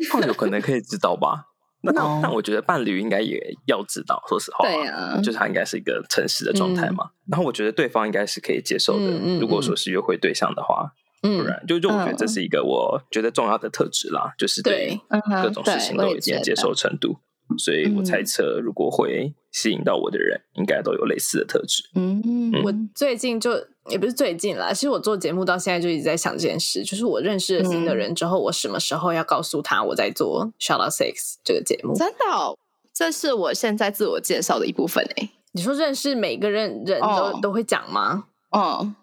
[0.10, 1.53] 炮友可能可以知道吧。
[1.84, 1.92] 那
[2.22, 7.10] 那我觉得伴侣应该也要知道，说实话，对啊，就是他应该是一个诚实的状态嘛。
[7.30, 9.38] 然后我觉得对方应该是可以接受的。
[9.40, 15.00] 如果说是约会对象的话，不然就就我觉得这是一个我觉得重要的特质啦，就是对
[15.42, 17.18] 各种事情都有一定接受程度。
[17.58, 21.84] 所以我猜测，如果会吸引到我的人，应该都有类似的特质。
[21.96, 23.52] 嗯，我最近就
[23.90, 31.14] 也不是最近啦，其实我做节目到现在就一直在想这件事，就是我认识了新的人之后，我什么时候要告诉他我在做《Shout Out Six》
[31.44, 31.94] 这个节目？
[31.96, 32.58] 真的，
[32.94, 35.30] 这是我现在自我介绍的一部分诶。
[35.52, 38.26] 你说认识每个人人都都会讲吗？
[38.50, 38.94] 哦，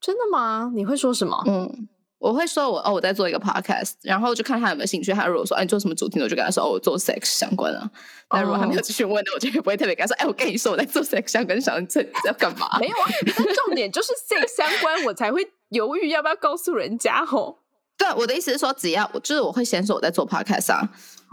[0.00, 0.72] 真的吗？
[0.74, 1.42] 你会说什么？
[1.46, 1.88] 嗯。
[2.22, 5.12] 我会说，我哦，我在做一个 podcast，然后就看他有没有兴趣。
[5.12, 7.90] 他如果说，哎，你做什么主题，我就跟他说，哦，我做 sex 相关啊。
[8.28, 12.68] 但如果他没有继续问呢，我就不会特别跟他说，哎，我跟你说，我在做 sex 相关，想这要干嘛？
[12.78, 13.08] 没有啊，
[13.66, 17.56] 重点就是 sex 相关，我才会犹豫要不要告诉人家哦。
[17.98, 20.88] 对，我的意思是说，只要就是我会先说我在做 podcast 啊，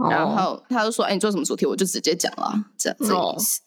[0.10, 3.62] 然后他就说，哎，你做什么主题，我就直接讲了，这样这意思。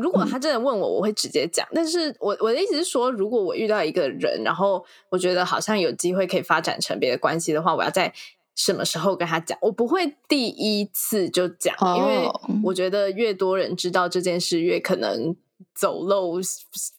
[0.00, 1.66] 如果他真的问我，我会直接讲。
[1.72, 8.12] 但是我我的意思是说，如果我遇到一个人，然后我觉得好像有机会可以发展成别的关系的话，我要在
[8.56, 12.28] 什么时候跟他讲，我不会第一次就讲，因为
[12.62, 15.34] 我觉得越多人知道这件事，越可能
[15.74, 16.40] 走漏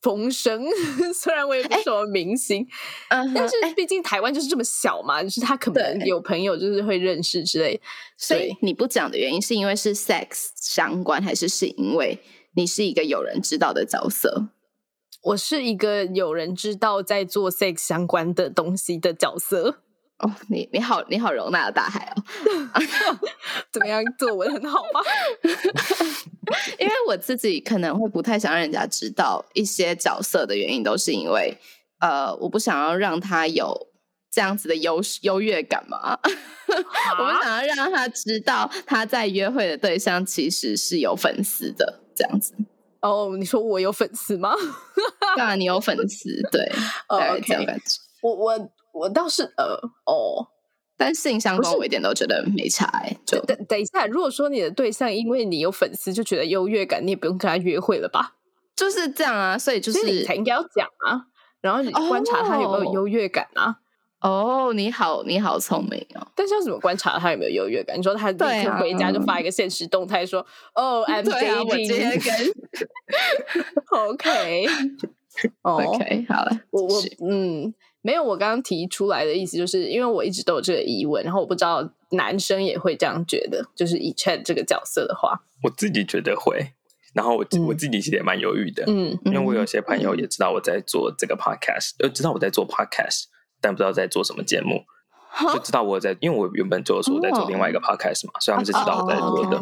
[0.01, 0.65] 风声。
[1.13, 2.65] 虽然我也不是什么明星，
[3.09, 7.79] 但是毕竟台湾就是这么小嘛，就是他可能有朋友就是会认识之类。
[8.17, 12.17] 所以你不讲的原因是因为是 sex 相关，还是是因为
[12.55, 14.49] 你是一个有人知道的角色？
[15.21, 19.79] 我是一个有人知道在做 sex 相关的东西的角色。
[20.19, 22.23] 哦，你你好，你好，容纳的大海哦，
[23.69, 24.01] 怎么样？
[24.17, 25.01] 作文很好吗？
[26.79, 31.57] 因为我自己可能会不太想让人家知道一些角色的原因，都是因为
[31.99, 33.87] 呃，我不想要让他有
[34.31, 36.17] 这样子的优优越感嘛。
[36.67, 42.53] 我不想要让他知道他在约会的对象其实是有粉丝的这样子。
[43.01, 44.53] 哦，你说我有粉丝吗？
[45.35, 46.71] 当然，你有粉丝，对，
[47.07, 47.83] 大概这样感觉。
[48.21, 48.69] 我我。
[48.97, 50.47] 我倒是呃哦，
[50.95, 53.13] 但性相关我一点都觉得没差哎。
[53.25, 58.35] 就等等一下，如果说你的对象因为你有粉丝就觉得优越感，你也不用跟他约会了吧？
[58.73, 61.27] 就是这样啊，所以就是你才应该要讲啊，
[61.59, 63.79] 然后你观察他有没有优越感啊。
[64.27, 66.27] 哦，你好，你好聪明哦。
[66.33, 67.97] 但是要怎么观察他有没有优越感？
[67.97, 72.33] 你说他立刻回家就发一个现实动态说：“哦，I'm dating。”我今天跟
[73.91, 74.67] OK
[75.61, 77.73] OK 好了，我我嗯。
[78.01, 86.67] 没有，我刚刚提出来的意思就是，因为我一直都有这个疑问，然后我不知道男生也会这样觉得，就是以 Chat 这个角色的话，我自己觉得会，
[87.15, 93.23] 然后我我自己其实也蛮犹豫的，嗯，因为我有些朋友也知道我在做这个 Podcast，呃，知道我在做 Podcast，
[93.61, 94.83] 但不知道在做什么节目。
[95.51, 99.61] 就知道我在，因为我原本就说我在做另外一个 podcast 嘛，所以他们是知道我在做的。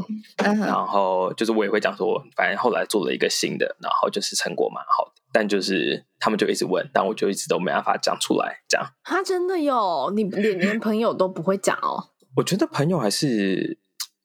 [0.68, 5.12] 然后就是我也会讲说，反正后来做了一个新的，然后就是成果蛮好的。
[5.32, 8.62] 但就是他们就一直问，但我就一直都没办法讲出来。
[8.70, 12.12] 这样，他真的有你 连连朋友都不会讲哦？
[12.36, 13.80] 我觉得朋友还是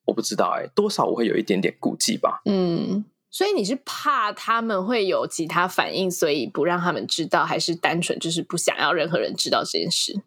[0.05, 2.43] 我不知道哎，多少我会有一点点顾忌吧。
[2.45, 10.23] 嗯，所以你是怕他们会有其他反应，所以不让他们知道，还是单纯就是不想要任何人知道这件事？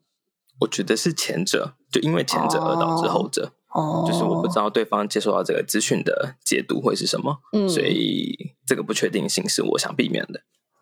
[0.59, 3.53] 我觉得是前者，就因为前者而导致后者。
[3.73, 10.41] 哦，就是我不知道对方接收到这个资讯的解读会是什么，嗯，所以这个不确定性是我想避免的。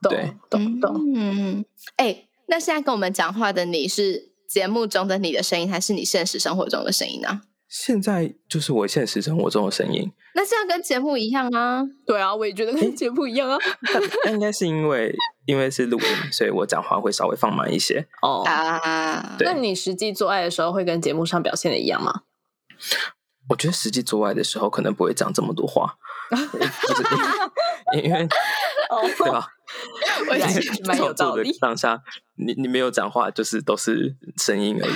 [0.09, 0.99] 对，懂懂。
[1.15, 1.63] 嗯，
[1.97, 7.41] 哎，那现在跟我们讲话的你是节目中的你的声音，还是你现实生活中的声音呢？
[7.69, 10.11] 现在就是我现实生活中的声音。
[10.33, 11.83] 那这样跟节目一样啊？
[12.05, 13.57] 对啊，我也觉得跟节目一样啊。
[14.25, 15.15] 那应该是因为
[15.45, 18.07] 因为是录音，所以我讲话会稍微放慢一些。
[18.21, 22.23] 哦啊，那你实际做爱的时候会跟节目上表现的一样吗？
[23.49, 25.95] 我觉得实际做爱的时候可能不会讲这么多话，
[28.03, 28.27] 因为
[29.17, 29.47] 对吧？
[30.29, 30.45] 我也
[30.85, 31.55] 蛮有道理。
[31.59, 31.99] 当下
[32.35, 34.93] 你你没有讲话，就是都是声音而已。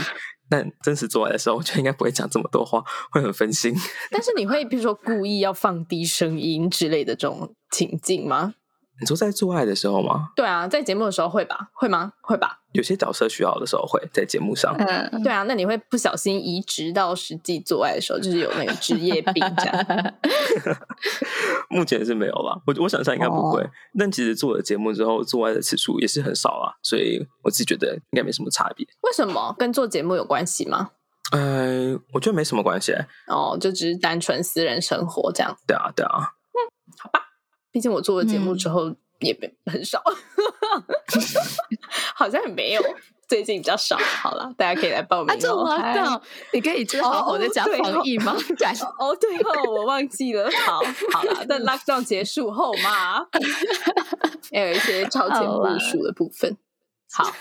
[0.49, 3.73] 但真实做爱的时候，我觉得应该不会讲这么多话，会很分心。
[4.11, 8.53] 但是你会比如说故意要放低声音之类的这种情境吗？
[9.03, 10.29] 你说在做爱的时候吗？
[10.33, 11.69] 对啊，在节目的时候会吧？
[11.73, 12.13] 会吗？
[12.21, 12.61] 会吧？
[12.71, 14.73] 有些角色需要的时候会在节目上。
[14.79, 20.13] 嗯，对啊，那你会不小心移植到实际做爱的时候，就是有那个职业病这样？
[21.69, 22.61] 目前是没有吧？
[22.65, 23.61] 我我想象应该不会。
[23.99, 28.87] 但其实做了节目之后，做爱的次数也是很少啊，所以我自己觉得应该没什么差别。
[29.01, 29.53] 为什么？
[29.59, 30.91] 跟做节目有关系吗？
[31.31, 32.93] 呃，我觉得没什么关系。
[33.27, 35.55] 哦，就只是单纯私人生活这样。
[35.67, 36.29] 对啊，对啊。
[36.53, 36.57] 嗯，
[36.99, 37.22] 好吧。
[37.73, 40.01] 毕竟我做了节目之后也很少，
[42.15, 42.81] 好像也没有，
[43.27, 43.97] 最近比较少。
[43.97, 46.21] 好了，大家可以来报名哦。
[46.53, 48.35] 你可以就是好好的讲防疫吗？
[48.99, 50.49] 哦，对哦，我忘记了。
[50.65, 53.25] 好，好了，在 lockdown 结束后嘛，
[54.51, 56.55] 还有一些超前部署的部分。
[57.11, 57.31] 好，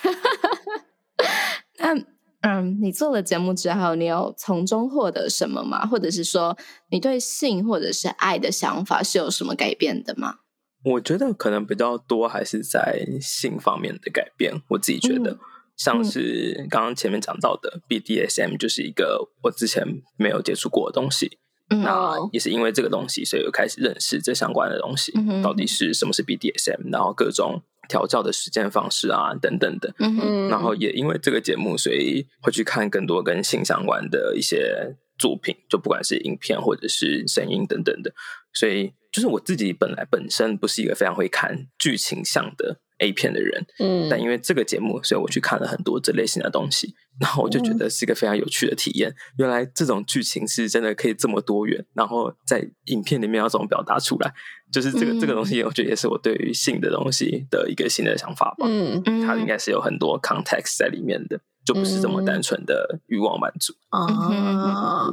[1.79, 2.07] 嗯
[2.43, 5.87] 嗯，你做了节目之后，你有从中获得什么吗？
[5.87, 6.57] 或者是说，
[6.91, 10.37] 你对性或者是爱的想法是有什么改变的吗？
[10.85, 14.61] 我觉得可能比较多还是在性方面的改变。
[14.71, 15.39] 我自己觉得，
[15.77, 19.87] 像是刚刚前面讲到的 BDSM，就是一个我之前
[20.17, 21.39] 没有接触过的东西。
[21.69, 25.13] 那也是因为这个东西，所以我开始认识这相关的东西，
[25.43, 29.95] 到底是什么是 BDSM，然后各种调教的实践方式啊，等等的。
[29.99, 38.13] 嗯然后也因为这个节目，所以会去看更多跟性相关的一些作品，就不管是影片或者是声音等等的，
[38.55, 38.93] 所以。
[39.13, 49.15] 就是我自己本来本身不是一个非常会看剧情向的 A 片的人，嗯，但因为这个节目，所以我去看了很多这类型的东西，然后我就觉得是一个非常有趣的体验。
[49.39, 54.33] 原来这种剧情是真的可以这么多元，然后在影片里面要怎么表达出来，
[54.73, 58.67] 就是这个这个东西，我觉得也是我对于性的东西的一个新的想法吧。
[58.69, 61.41] 嗯嗯，它应该是有很多 context 在里面的。
[61.65, 63.73] 就不是这么单纯的欲望满足。
[63.91, 65.07] 啊，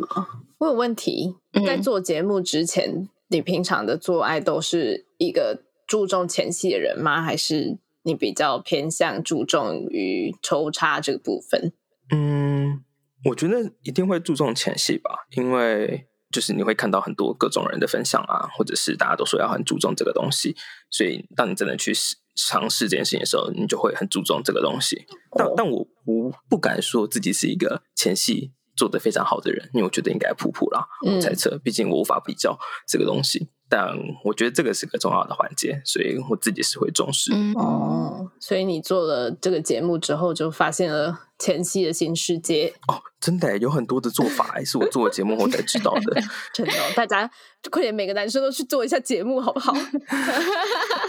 [0.57, 7.21] 我有问题，在做节目之前，你平常的做爱都是一个注重前戏的人吗？
[7.21, 11.73] 还是你比较偏向注重于抽插这个部分？
[12.11, 12.85] 嗯，
[13.25, 20.55] 我觉得一定会注重前戏吧，因为就是你会看到很多各种人的分享啊，或者是大家都说要很注重这个东西，
[20.91, 21.91] 所以当你真的去
[22.35, 25.05] 尝试这件事情的时候，你就会很注重这个东西。
[25.35, 33.49] 但但我不不敢说自己是一个前戏做的非常好的人，因为我觉得应该普普啦，我猜测，毕竟我无法比较这个东西。
[33.70, 33.88] 但
[34.24, 37.32] 我觉得这个是个重要的环节，所以我自己是会重视。
[37.55, 42.74] 哦，所以你做了这个节目之后，就发现了前期的新世界。
[42.88, 46.22] 哦，真的有很多的做法，是我做了节目后才知道的。
[46.51, 47.30] 真的，大家
[47.70, 49.72] 快点，每个男生都去做一下节目，好不好？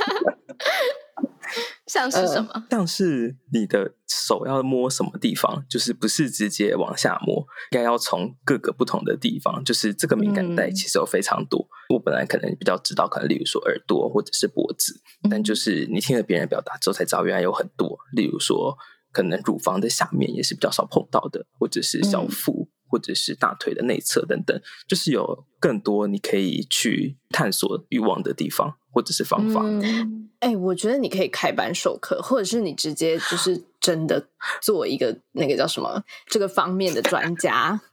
[1.90, 2.66] 像是什么？
[2.70, 9.64] 像是你的手要摸什么地方，就是不是直接往下摸，应该要从各个不同的地方。
[9.64, 11.66] 就是这个敏感带其实有非常多。
[11.92, 17.98] 我本来可能比较知道，可能例如说耳朵或者是脖子，但就是你听了别人表达之后才知道，原来有很多。
[18.14, 18.76] 例如说，
[19.10, 22.68] 可能乳房的下面也是比较少碰到的，或者是小腹。
[22.92, 29.62] 或者是大腿的内侧等等，就是有更多你可以去探索欲望的地方，或者是方法。
[30.40, 34.26] 哎，我觉得你可以开班授课，或者是你直接就是真的
[34.62, 37.80] 做一个那个叫什么这个方面的专家。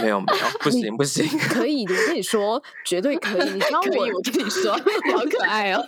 [0.00, 3.50] 没有没有，不行不行，可以的，我跟你说，绝对可以。
[3.50, 4.72] 你知道 我，我跟你说，
[5.04, 5.84] 你好可爱哦。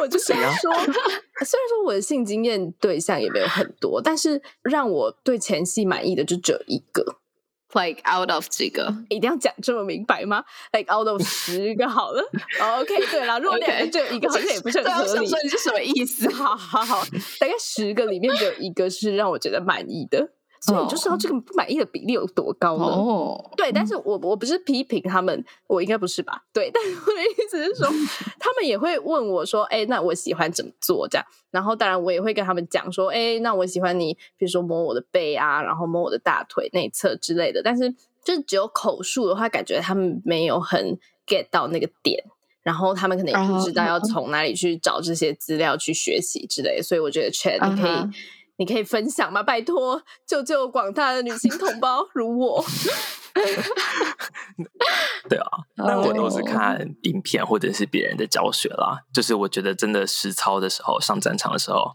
[0.00, 7.18] 我就是说，虽然说我的性经验对象也没有很多，但是让我对前戏满意的就只有一个。
[7.74, 12.22] Like out of 几个， 一定要讲这么明白吗？Like out of 十个好了。
[12.80, 15.20] OK，对了，如果两个只有一个，好像也不是很合理。
[15.42, 16.30] 你是什么意思？
[16.32, 17.02] 好好好，
[17.40, 20.32] 大概十个里面只有一个是让我觉得满意的。
[20.64, 22.84] 所以你就知道这个不满意的比例有多高呢？
[22.84, 26.44] 哦，对，但是我我不是批评他们，我应该不是吧？
[26.52, 27.88] 对，但是我的意思是说，
[28.38, 37.90] 他们也会问我说：“哎，那我喜欢怎么做？”这样，然后当然我也会跟他们讲说：“哎，那我喜欢你，比如说摸我的背啊，然后摸我的大腿内侧之类的。”但是
[38.22, 40.96] 就是只有口述的话，感觉他们没有很
[41.26, 42.22] get 到那个点，
[42.62, 47.92] 然后他们可能也不知道要从哪里去找这些资料去学习之类，所以我觉得 Chat 你可以。
[48.56, 49.42] 你可以分享吗？
[49.42, 52.64] 拜托，救救广大的女性同胞，如我。
[55.28, 59.00] 对啊，那我都是看影片或者是别人的教学啦。
[59.12, 61.92] 就是我觉得真的实操的时候，上战场的时候，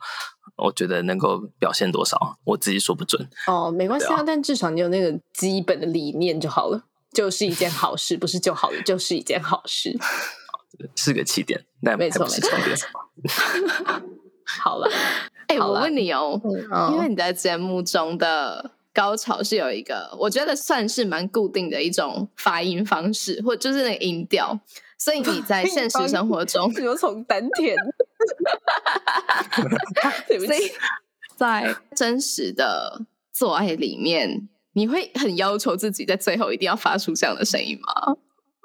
[0.57, 3.29] 我觉得能够表现多少，我自己说不准。
[3.45, 6.81] 哦，没关系啊，但至少你有那个基本的理念就好了，
[7.13, 9.95] 就是一件好事，不是就好了，就是一件好事，
[10.97, 12.89] 是个起点，但没错没错。
[14.63, 14.89] 好了。
[15.47, 16.39] 哎，我问你哦，
[16.91, 24.59] 因为你在节目中的高潮是有一个，我觉得算是蛮固定的一种发音方式，或就是那个音调，
[24.97, 27.75] 所以你在现实生活中 有从丹田，
[30.45, 30.71] 所以
[31.35, 38.17] 在真实的做爱里面，你会很要求自己在最后一定要发出这样的声音吗？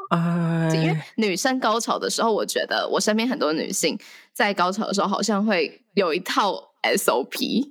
[0.10, 3.98] 啊，因为女生高潮的时候，我觉得我身边很多女性
[4.32, 6.68] 在高潮的时候，好像会有一套。
[6.82, 7.70] SOP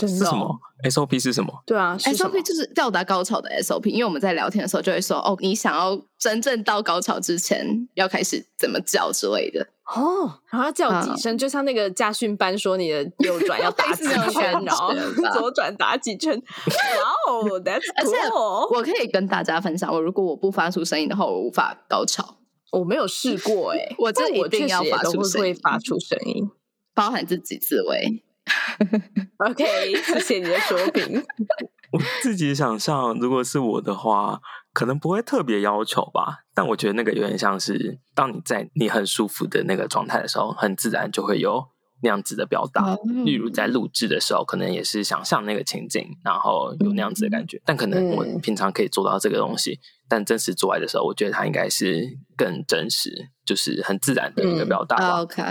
[0.00, 1.52] 是什么？SOP 是什么？
[1.66, 3.88] 对啊，SOP 就是到达高潮的 SOP。
[3.88, 14.92] 因为我们在聊天的时候就会说：“哦，你想要真正到高潮之前，要开始怎么叫之类的。”哦，然后叫几声，就像那个家训班说你的右转要 打几圈，然后
[15.38, 16.34] 左转打几圈。
[16.36, 18.74] 哇哦，That's cool！
[18.76, 22.38] 我可以跟大家分享，我如果我不发出声音的话，我无法高潮。
[22.72, 26.50] 我没有试过哎，我这一定要发出声音，发出声音，
[26.94, 28.23] 包含自己自慰。
[29.38, 31.22] OK，谢谢你的说明。
[31.92, 34.40] 我自己想象，如果是我的话，
[34.72, 36.44] 可能不会特别要求吧。
[36.52, 41.64] 但我觉得那个有点像是，当你在你很舒服的那个状态的时候，很自然就会有
[42.02, 42.96] 那样子的表达。
[43.24, 47.62] 例如在录制的时候，可能也是想象那个情景，然后有那样子的感觉。
[47.64, 49.78] 但可能我平常可以做到这个东西，
[50.08, 55.20] 但真实做爱的时候，我觉得它应该是更真实，就是很自然的一个表达。
[55.20, 55.42] OK。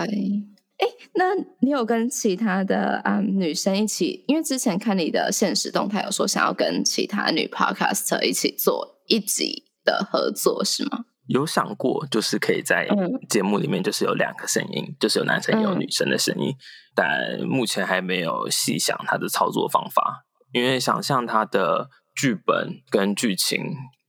[0.77, 1.25] 哎，那
[1.61, 4.25] 你有跟其他的啊女生一起？
[4.27, 11.05] 因为之前看你的现实动态，有说想要跟其他女 podcaster 一起做一集的合作，是吗？
[11.27, 12.85] 有想过，就是可以在
[13.29, 16.53] 节目里面，就是有两个声音，就是有男生有女生的声音，
[16.93, 23.63] 但目前还没有细想它的操作方法，因为想象它的剧本跟剧情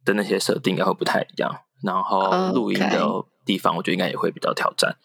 [0.04, 1.54] 的那些设定应该会不太一样，
[1.84, 3.06] 然后录音的
[3.44, 4.96] 地方，我觉得应该也会比较挑战。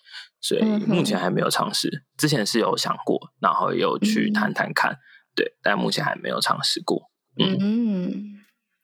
[0.42, 4.98] 所以目前还没有尝试，之前是有想过，然后有去谈谈看，
[5.36, 7.10] 对，但目前还没有尝试过。
[7.38, 8.40] 嗯，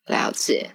[0.06, 0.72] 了解。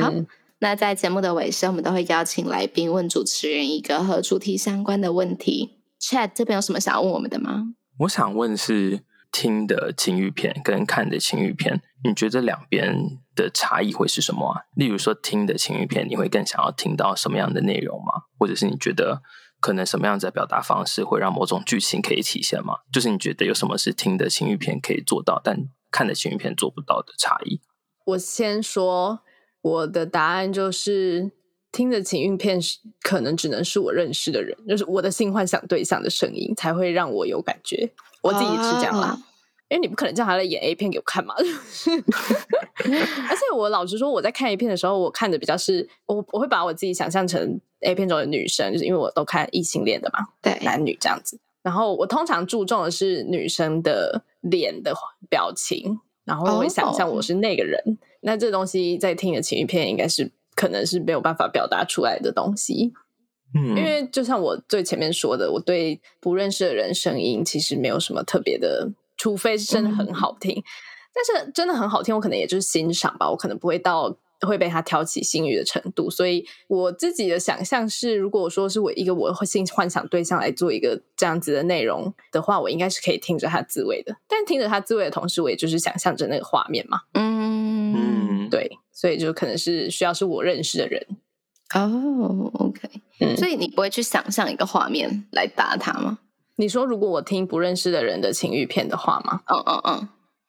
[0.00, 0.12] 好，
[0.58, 5.78] 那在节目的尾声，我们都会邀请来宾问主持人一个和主题相关的问题。
[6.00, 7.74] Chat 这边有什么想要问我们的吗？
[8.00, 9.00] 我想问是
[9.32, 14.62] 听的情欲片跟看的情欲片，你觉得两边的差异会是什么啊？
[14.74, 18.22] 例如说，听的情欲片，你会更想要听到什么样的内容吗？
[18.38, 19.22] 或者是你觉得
[19.60, 22.78] 可能什么样子的表达方式会让某种剧情可以体现吗？
[22.92, 25.56] 就是你觉得有什么是听的情欲片可以做到，但
[25.90, 27.60] 看的情欲片做不到的差异？
[28.06, 29.20] 我先说
[29.60, 31.32] 我的答案就是。
[31.70, 37.92] 听的情欲片是可能只能是我认识的人，就是我的性幻想对象的声音才会让我有感觉。
[38.22, 39.14] 我自己是这样啦，
[39.68, 41.34] 因为你不可能叫他来演 A 片给我看嘛。
[41.36, 41.44] 而
[43.36, 51.38] 且我老实说，我在看 A 片的时候，我看的比较是我我会把我自己想象成 A 片中的女生，就是因为我都看异性恋的嘛，对，男女这样子。
[51.62, 54.94] 然后我通常注重的是女生的脸的
[55.28, 57.98] 表情，然后我会想象我是那个人。
[58.20, 60.32] 那这东西在听的情欲片应该是。
[60.58, 62.92] 可能是没有办法表达出来的东西，
[63.54, 70.60] 嗯，因为就像我最前面说的，我对不认识的人声音其实没有什么特别的，除非是真的很好听。
[71.14, 74.12] 但是真的很好听，我可能也就是欣赏吧，我可能不会到
[74.46, 76.10] 会被他挑起性欲的程度。
[76.10, 84.16] 所以我自己的想象是，如果说是我一个我会性幻想对象来做一个这样子的内容的话，我应该是可以听着他自慰的。
[84.28, 88.78] 但听着他自慰的同时，我也就是想象着那个画面嘛，嗯嗯，对。
[88.90, 91.06] 所以就可能是需要是我认识的人
[91.72, 92.80] 哦，OK，
[93.20, 96.18] 嗯，所以你不会去想象一个画面来搭他吗？
[96.56, 99.42] 你说如果我听不认识的人的情欲片的话吗？
[99.46, 100.08] 嗯嗯嗯，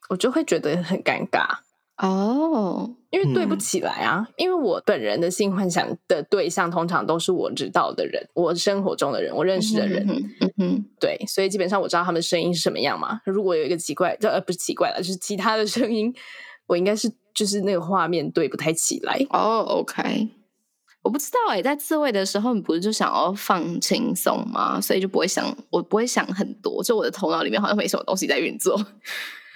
[0.10, 1.60] 我就会觉得很尴尬
[2.00, 13.22] 哦，因为对不起来啊，因为我本人的性幻想的对象通常都是我知道的人，我生活中的人，我认识的人，嗯嗯，对，所以基本上我知道他们声音是什么样嘛。
[13.26, 16.14] 如果有一个奇怪，呃，不是奇怪了，就是其他的声音，
[16.68, 17.12] 我应该是。
[17.32, 20.28] 就是那个画面对不太起来哦，OK，
[21.04, 24.82] 我不知道哎，在自慰的时候，你不是就想要放轻松吗？
[24.82, 28.76] 所以就不会想，我不会想很多，就我的头脑里面好像没什么东西在运作，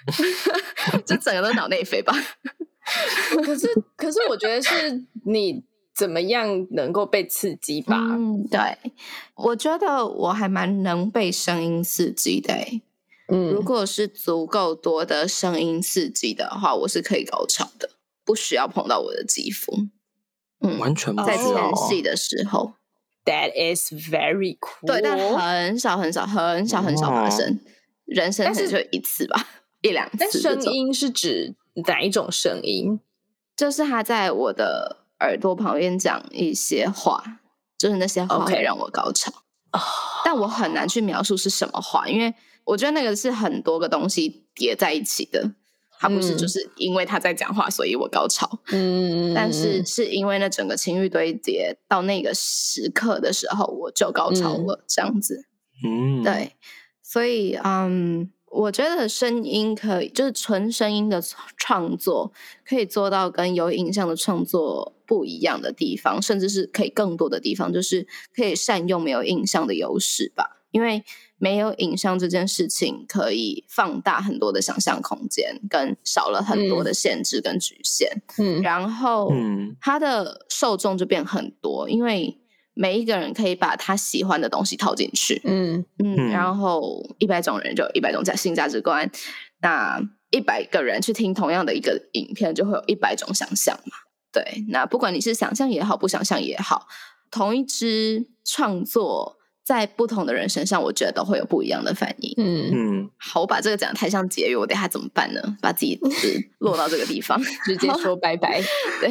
[1.06, 2.14] 就整个都脑内飞吧。
[3.44, 7.96] 可是，可是我觉得是你怎么样能够被刺激吧？
[7.96, 8.78] 嗯，对，
[9.36, 12.54] 我觉得我还蛮能被声音刺激的。
[13.28, 17.88] 嗯，如果是足够多的声音刺激的话，我是可以高潮的，
[18.22, 19.72] 不需要碰到我的肌肤。
[20.60, 21.46] 嗯，完全在前
[21.88, 22.74] 戏的时候
[23.24, 24.86] ，That is very cool。
[24.86, 27.60] 对，但很少很少很少很少发生，
[28.04, 29.46] 人生可能就一次吧，
[29.84, 30.16] 一两次。
[30.18, 31.54] 但声音是指
[31.86, 32.98] 哪一种声音？
[33.56, 37.22] 就是他在我的耳朵旁边讲一些话，
[37.78, 39.32] 就是那些话会让我高潮。
[40.24, 42.34] 但我很难去描述是什么话，因为。
[42.66, 45.50] 我觉得那个是很多个东西叠在一起的，
[45.98, 48.58] 他不是就是因为他在讲话，所以我高潮。
[48.68, 55.44] 嗯，但是是因为那整个情绪堆叠到那个时刻的时候，我就高潮了，这样子。
[55.86, 56.52] 嗯，对，
[57.02, 61.20] 所以嗯，我觉得声音可以，就是纯声音的
[61.56, 62.32] 创作
[62.66, 71.04] 可以做到跟有影像的创作不一样的地方，甚至是可以更多的地方，就是可以善用没有影像的优势吧，因为。
[71.36, 78.22] 没有影像这件事情，可以放大很多的想象空间，跟少了很多的限制跟局限。
[78.38, 82.38] 嗯，然后，嗯，它的受众就变很多，因为
[82.74, 85.40] 每一个人可以把他喜欢的东西套进去。
[85.44, 89.10] 嗯嗯，然后一百种人就有一百种价性价值观，
[89.62, 90.00] 那
[90.30, 93.96] 一百个人去听同样的一个影片，就会有一百种想象嘛。
[94.32, 96.86] 对，那不管你是想象也好，不想象也好，
[97.30, 99.38] 同一支创作。
[99.64, 102.34] 在不同的人身上，我觉得都会有不一样的反应。
[102.36, 105.40] 嗯嗯，好，我把这个讲的太像节约，我等下怎么办呢？
[105.62, 105.98] 把自己
[106.60, 108.60] 落到这个地方，直接说拜拜。
[109.00, 109.10] 对，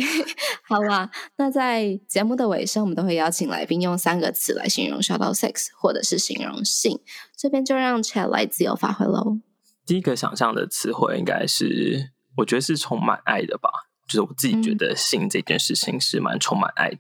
[0.68, 7.00] 好啦，那在节目的尾声，我们都会邀请来宾用三个词来形容 s h u t o sex” 或者是形容性。
[7.36, 9.40] 这边就让 Chat 来自由发挥喽。
[9.86, 13.70] 第一个想象的词汇应该是，我觉得是充满爱的吧。
[14.08, 16.98] 就是我自己觉得性这件事情是蛮充满爱的。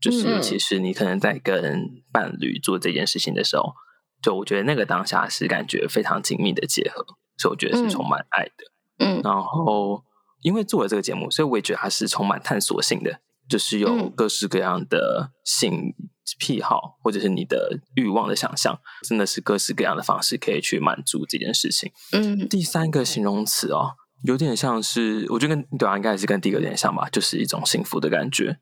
[0.00, 3.74] 就是尤其是你可能在跟伴侣做这件事情的时候，
[4.22, 7.04] 就我觉得那个当下是感觉非常紧密的结合，
[7.36, 8.52] 所以我觉得是充满爱的。
[8.98, 10.02] 嗯，然后
[10.42, 15.94] 因为做了这个节目，所以我也觉得它是充满探索性的，就是有各式各样的性
[16.38, 21.90] 癖好，或者是你的欲望的想象，真的是各式各样的方式可以去满足这件事情。
[22.12, 23.92] 嗯，第三个形容词哦，
[24.24, 28.58] 有点像是，我觉得跟对啊，应该也是跟第一个有点像吧，就是一种幸福的感觉。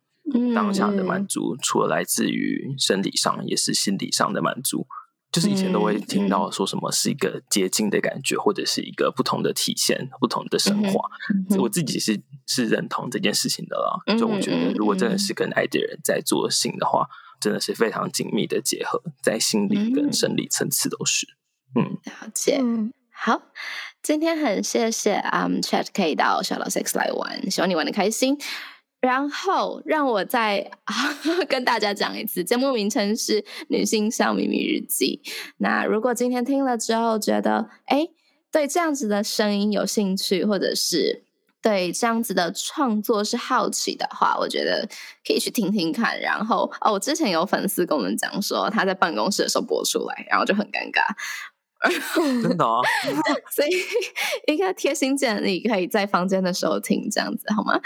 [0.55, 4.87] 当下的满足，除了来自于生理上，也是心理上的满足。
[5.31, 11.09] 就就是以前都会听到说什么是一个接近的感觉，或者是一个不同的体现、不同的升华。
[11.57, 14.17] 我自己是是认同这件事情的啦。
[14.17, 17.07] 就我觉得，如果真的是跟爱的人在做性的话，
[17.41, 21.29] 真的是非常紧密的结合，在心理跟生理层次都是。
[21.77, 22.61] 嗯，了解。
[23.13, 23.41] 好，
[24.03, 28.37] 今天很谢谢啊，Chat 可以到小老 Six 来玩，希望你玩的开心。
[29.01, 30.71] 然后让我再
[31.49, 35.21] 跟大家讲一次，节目名称是《女性向秘密日记》。
[35.59, 38.09] 那如果今天听了之后觉得，哎，
[38.51, 41.25] 对这样子的声音有兴趣，或者是
[41.63, 44.89] 对这样子的创作是好奇的话，我觉得
[45.25, 46.21] 可以去听听看。
[46.21, 51.03] 然后哦，我之前有粉丝跟我们讲说，他在办公室的时候播出来，然后就很尴尬。
[52.43, 52.81] 真的啊，
[53.55, 57.81] 所以一个贴心建议，可以在房间的时候听，这样子好吗？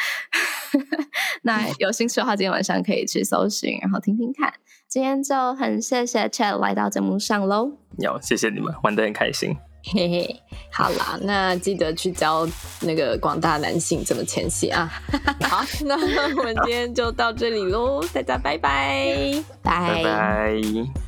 [1.43, 4.53] 那有兴趣的话，今天晚上可以去搜寻，然后听听看。
[4.88, 9.57] 今天就很谢谢 Chat 来到节目上喽，有谢谢你们，玩的很开心。
[9.85, 12.47] 嘿嘿，好啦，那记得去教
[12.80, 14.91] 那个广大男性怎么前戏啊！
[15.43, 15.95] 好，那
[16.37, 20.55] 我们今天就到这里喽，大家拜拜，拜拜。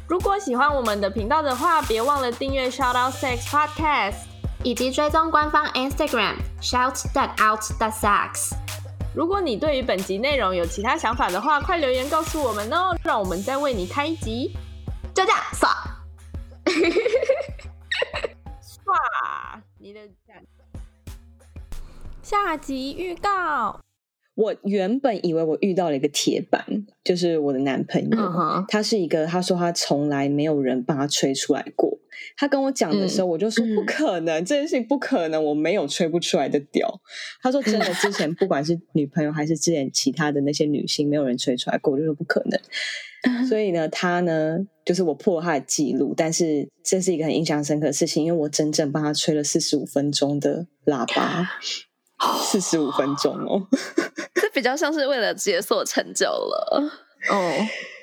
[0.09, 4.17] 如果喜欢我们的频道的话，别忘了订阅 Shout Out Sex Podcast，
[4.65, 8.55] 以及追踪官方 Instagram Shout That Out That Sex。
[9.15, 14.53] 如果你对于本集内容有其他想法的话，快留言告诉我们哦，让我们再为你开一集。
[15.15, 15.73] 就这样，爽。
[18.95, 19.61] 哇！
[19.79, 20.01] 你的
[22.23, 23.81] 下集预告。
[24.35, 26.65] 我原本以为我遇到了一个铁板，
[27.05, 28.19] 就是我的男朋友。
[28.69, 31.99] 他是一个，他说他从来没有人帮他吹出来过。
[32.37, 37.01] 他跟我讲的时候，我就说不可能，这件事情不可能，我没有吹不出来的屌。
[37.43, 43.47] 他说真的，之前不管是女朋友还是之前其他的那些女性，没有人吹出来过，我就说不可能。
[43.49, 51.49] 所以呢，他呢，就是我破了他的记录，但是这是一个很印象深刻的事情，因为我整整帮他吹了四十五分钟的喇叭，
[52.43, 53.67] 四十五分钟哦，
[54.35, 56.91] 这比较像是为了解锁成就了
[57.31, 57.53] 哦，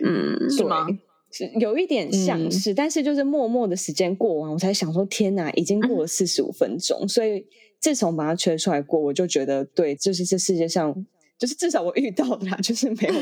[0.05, 0.87] 嗯，是吗？
[1.31, 7.45] 是有一点像是，但是就是默默的时间过完，我才想说，天哪，已经过了四十五分钟，所以
[7.79, 11.05] 自从把它吹出来过，我就觉得对，就是这世界上。
[11.39, 13.13] 就是至少我遇到的， 就是没有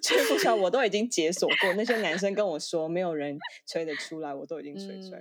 [0.00, 1.74] 吹不出来，我都已经解锁过。
[1.74, 5.20] 那些男生跟我说，没有人吹得出来，我都已经吹出来。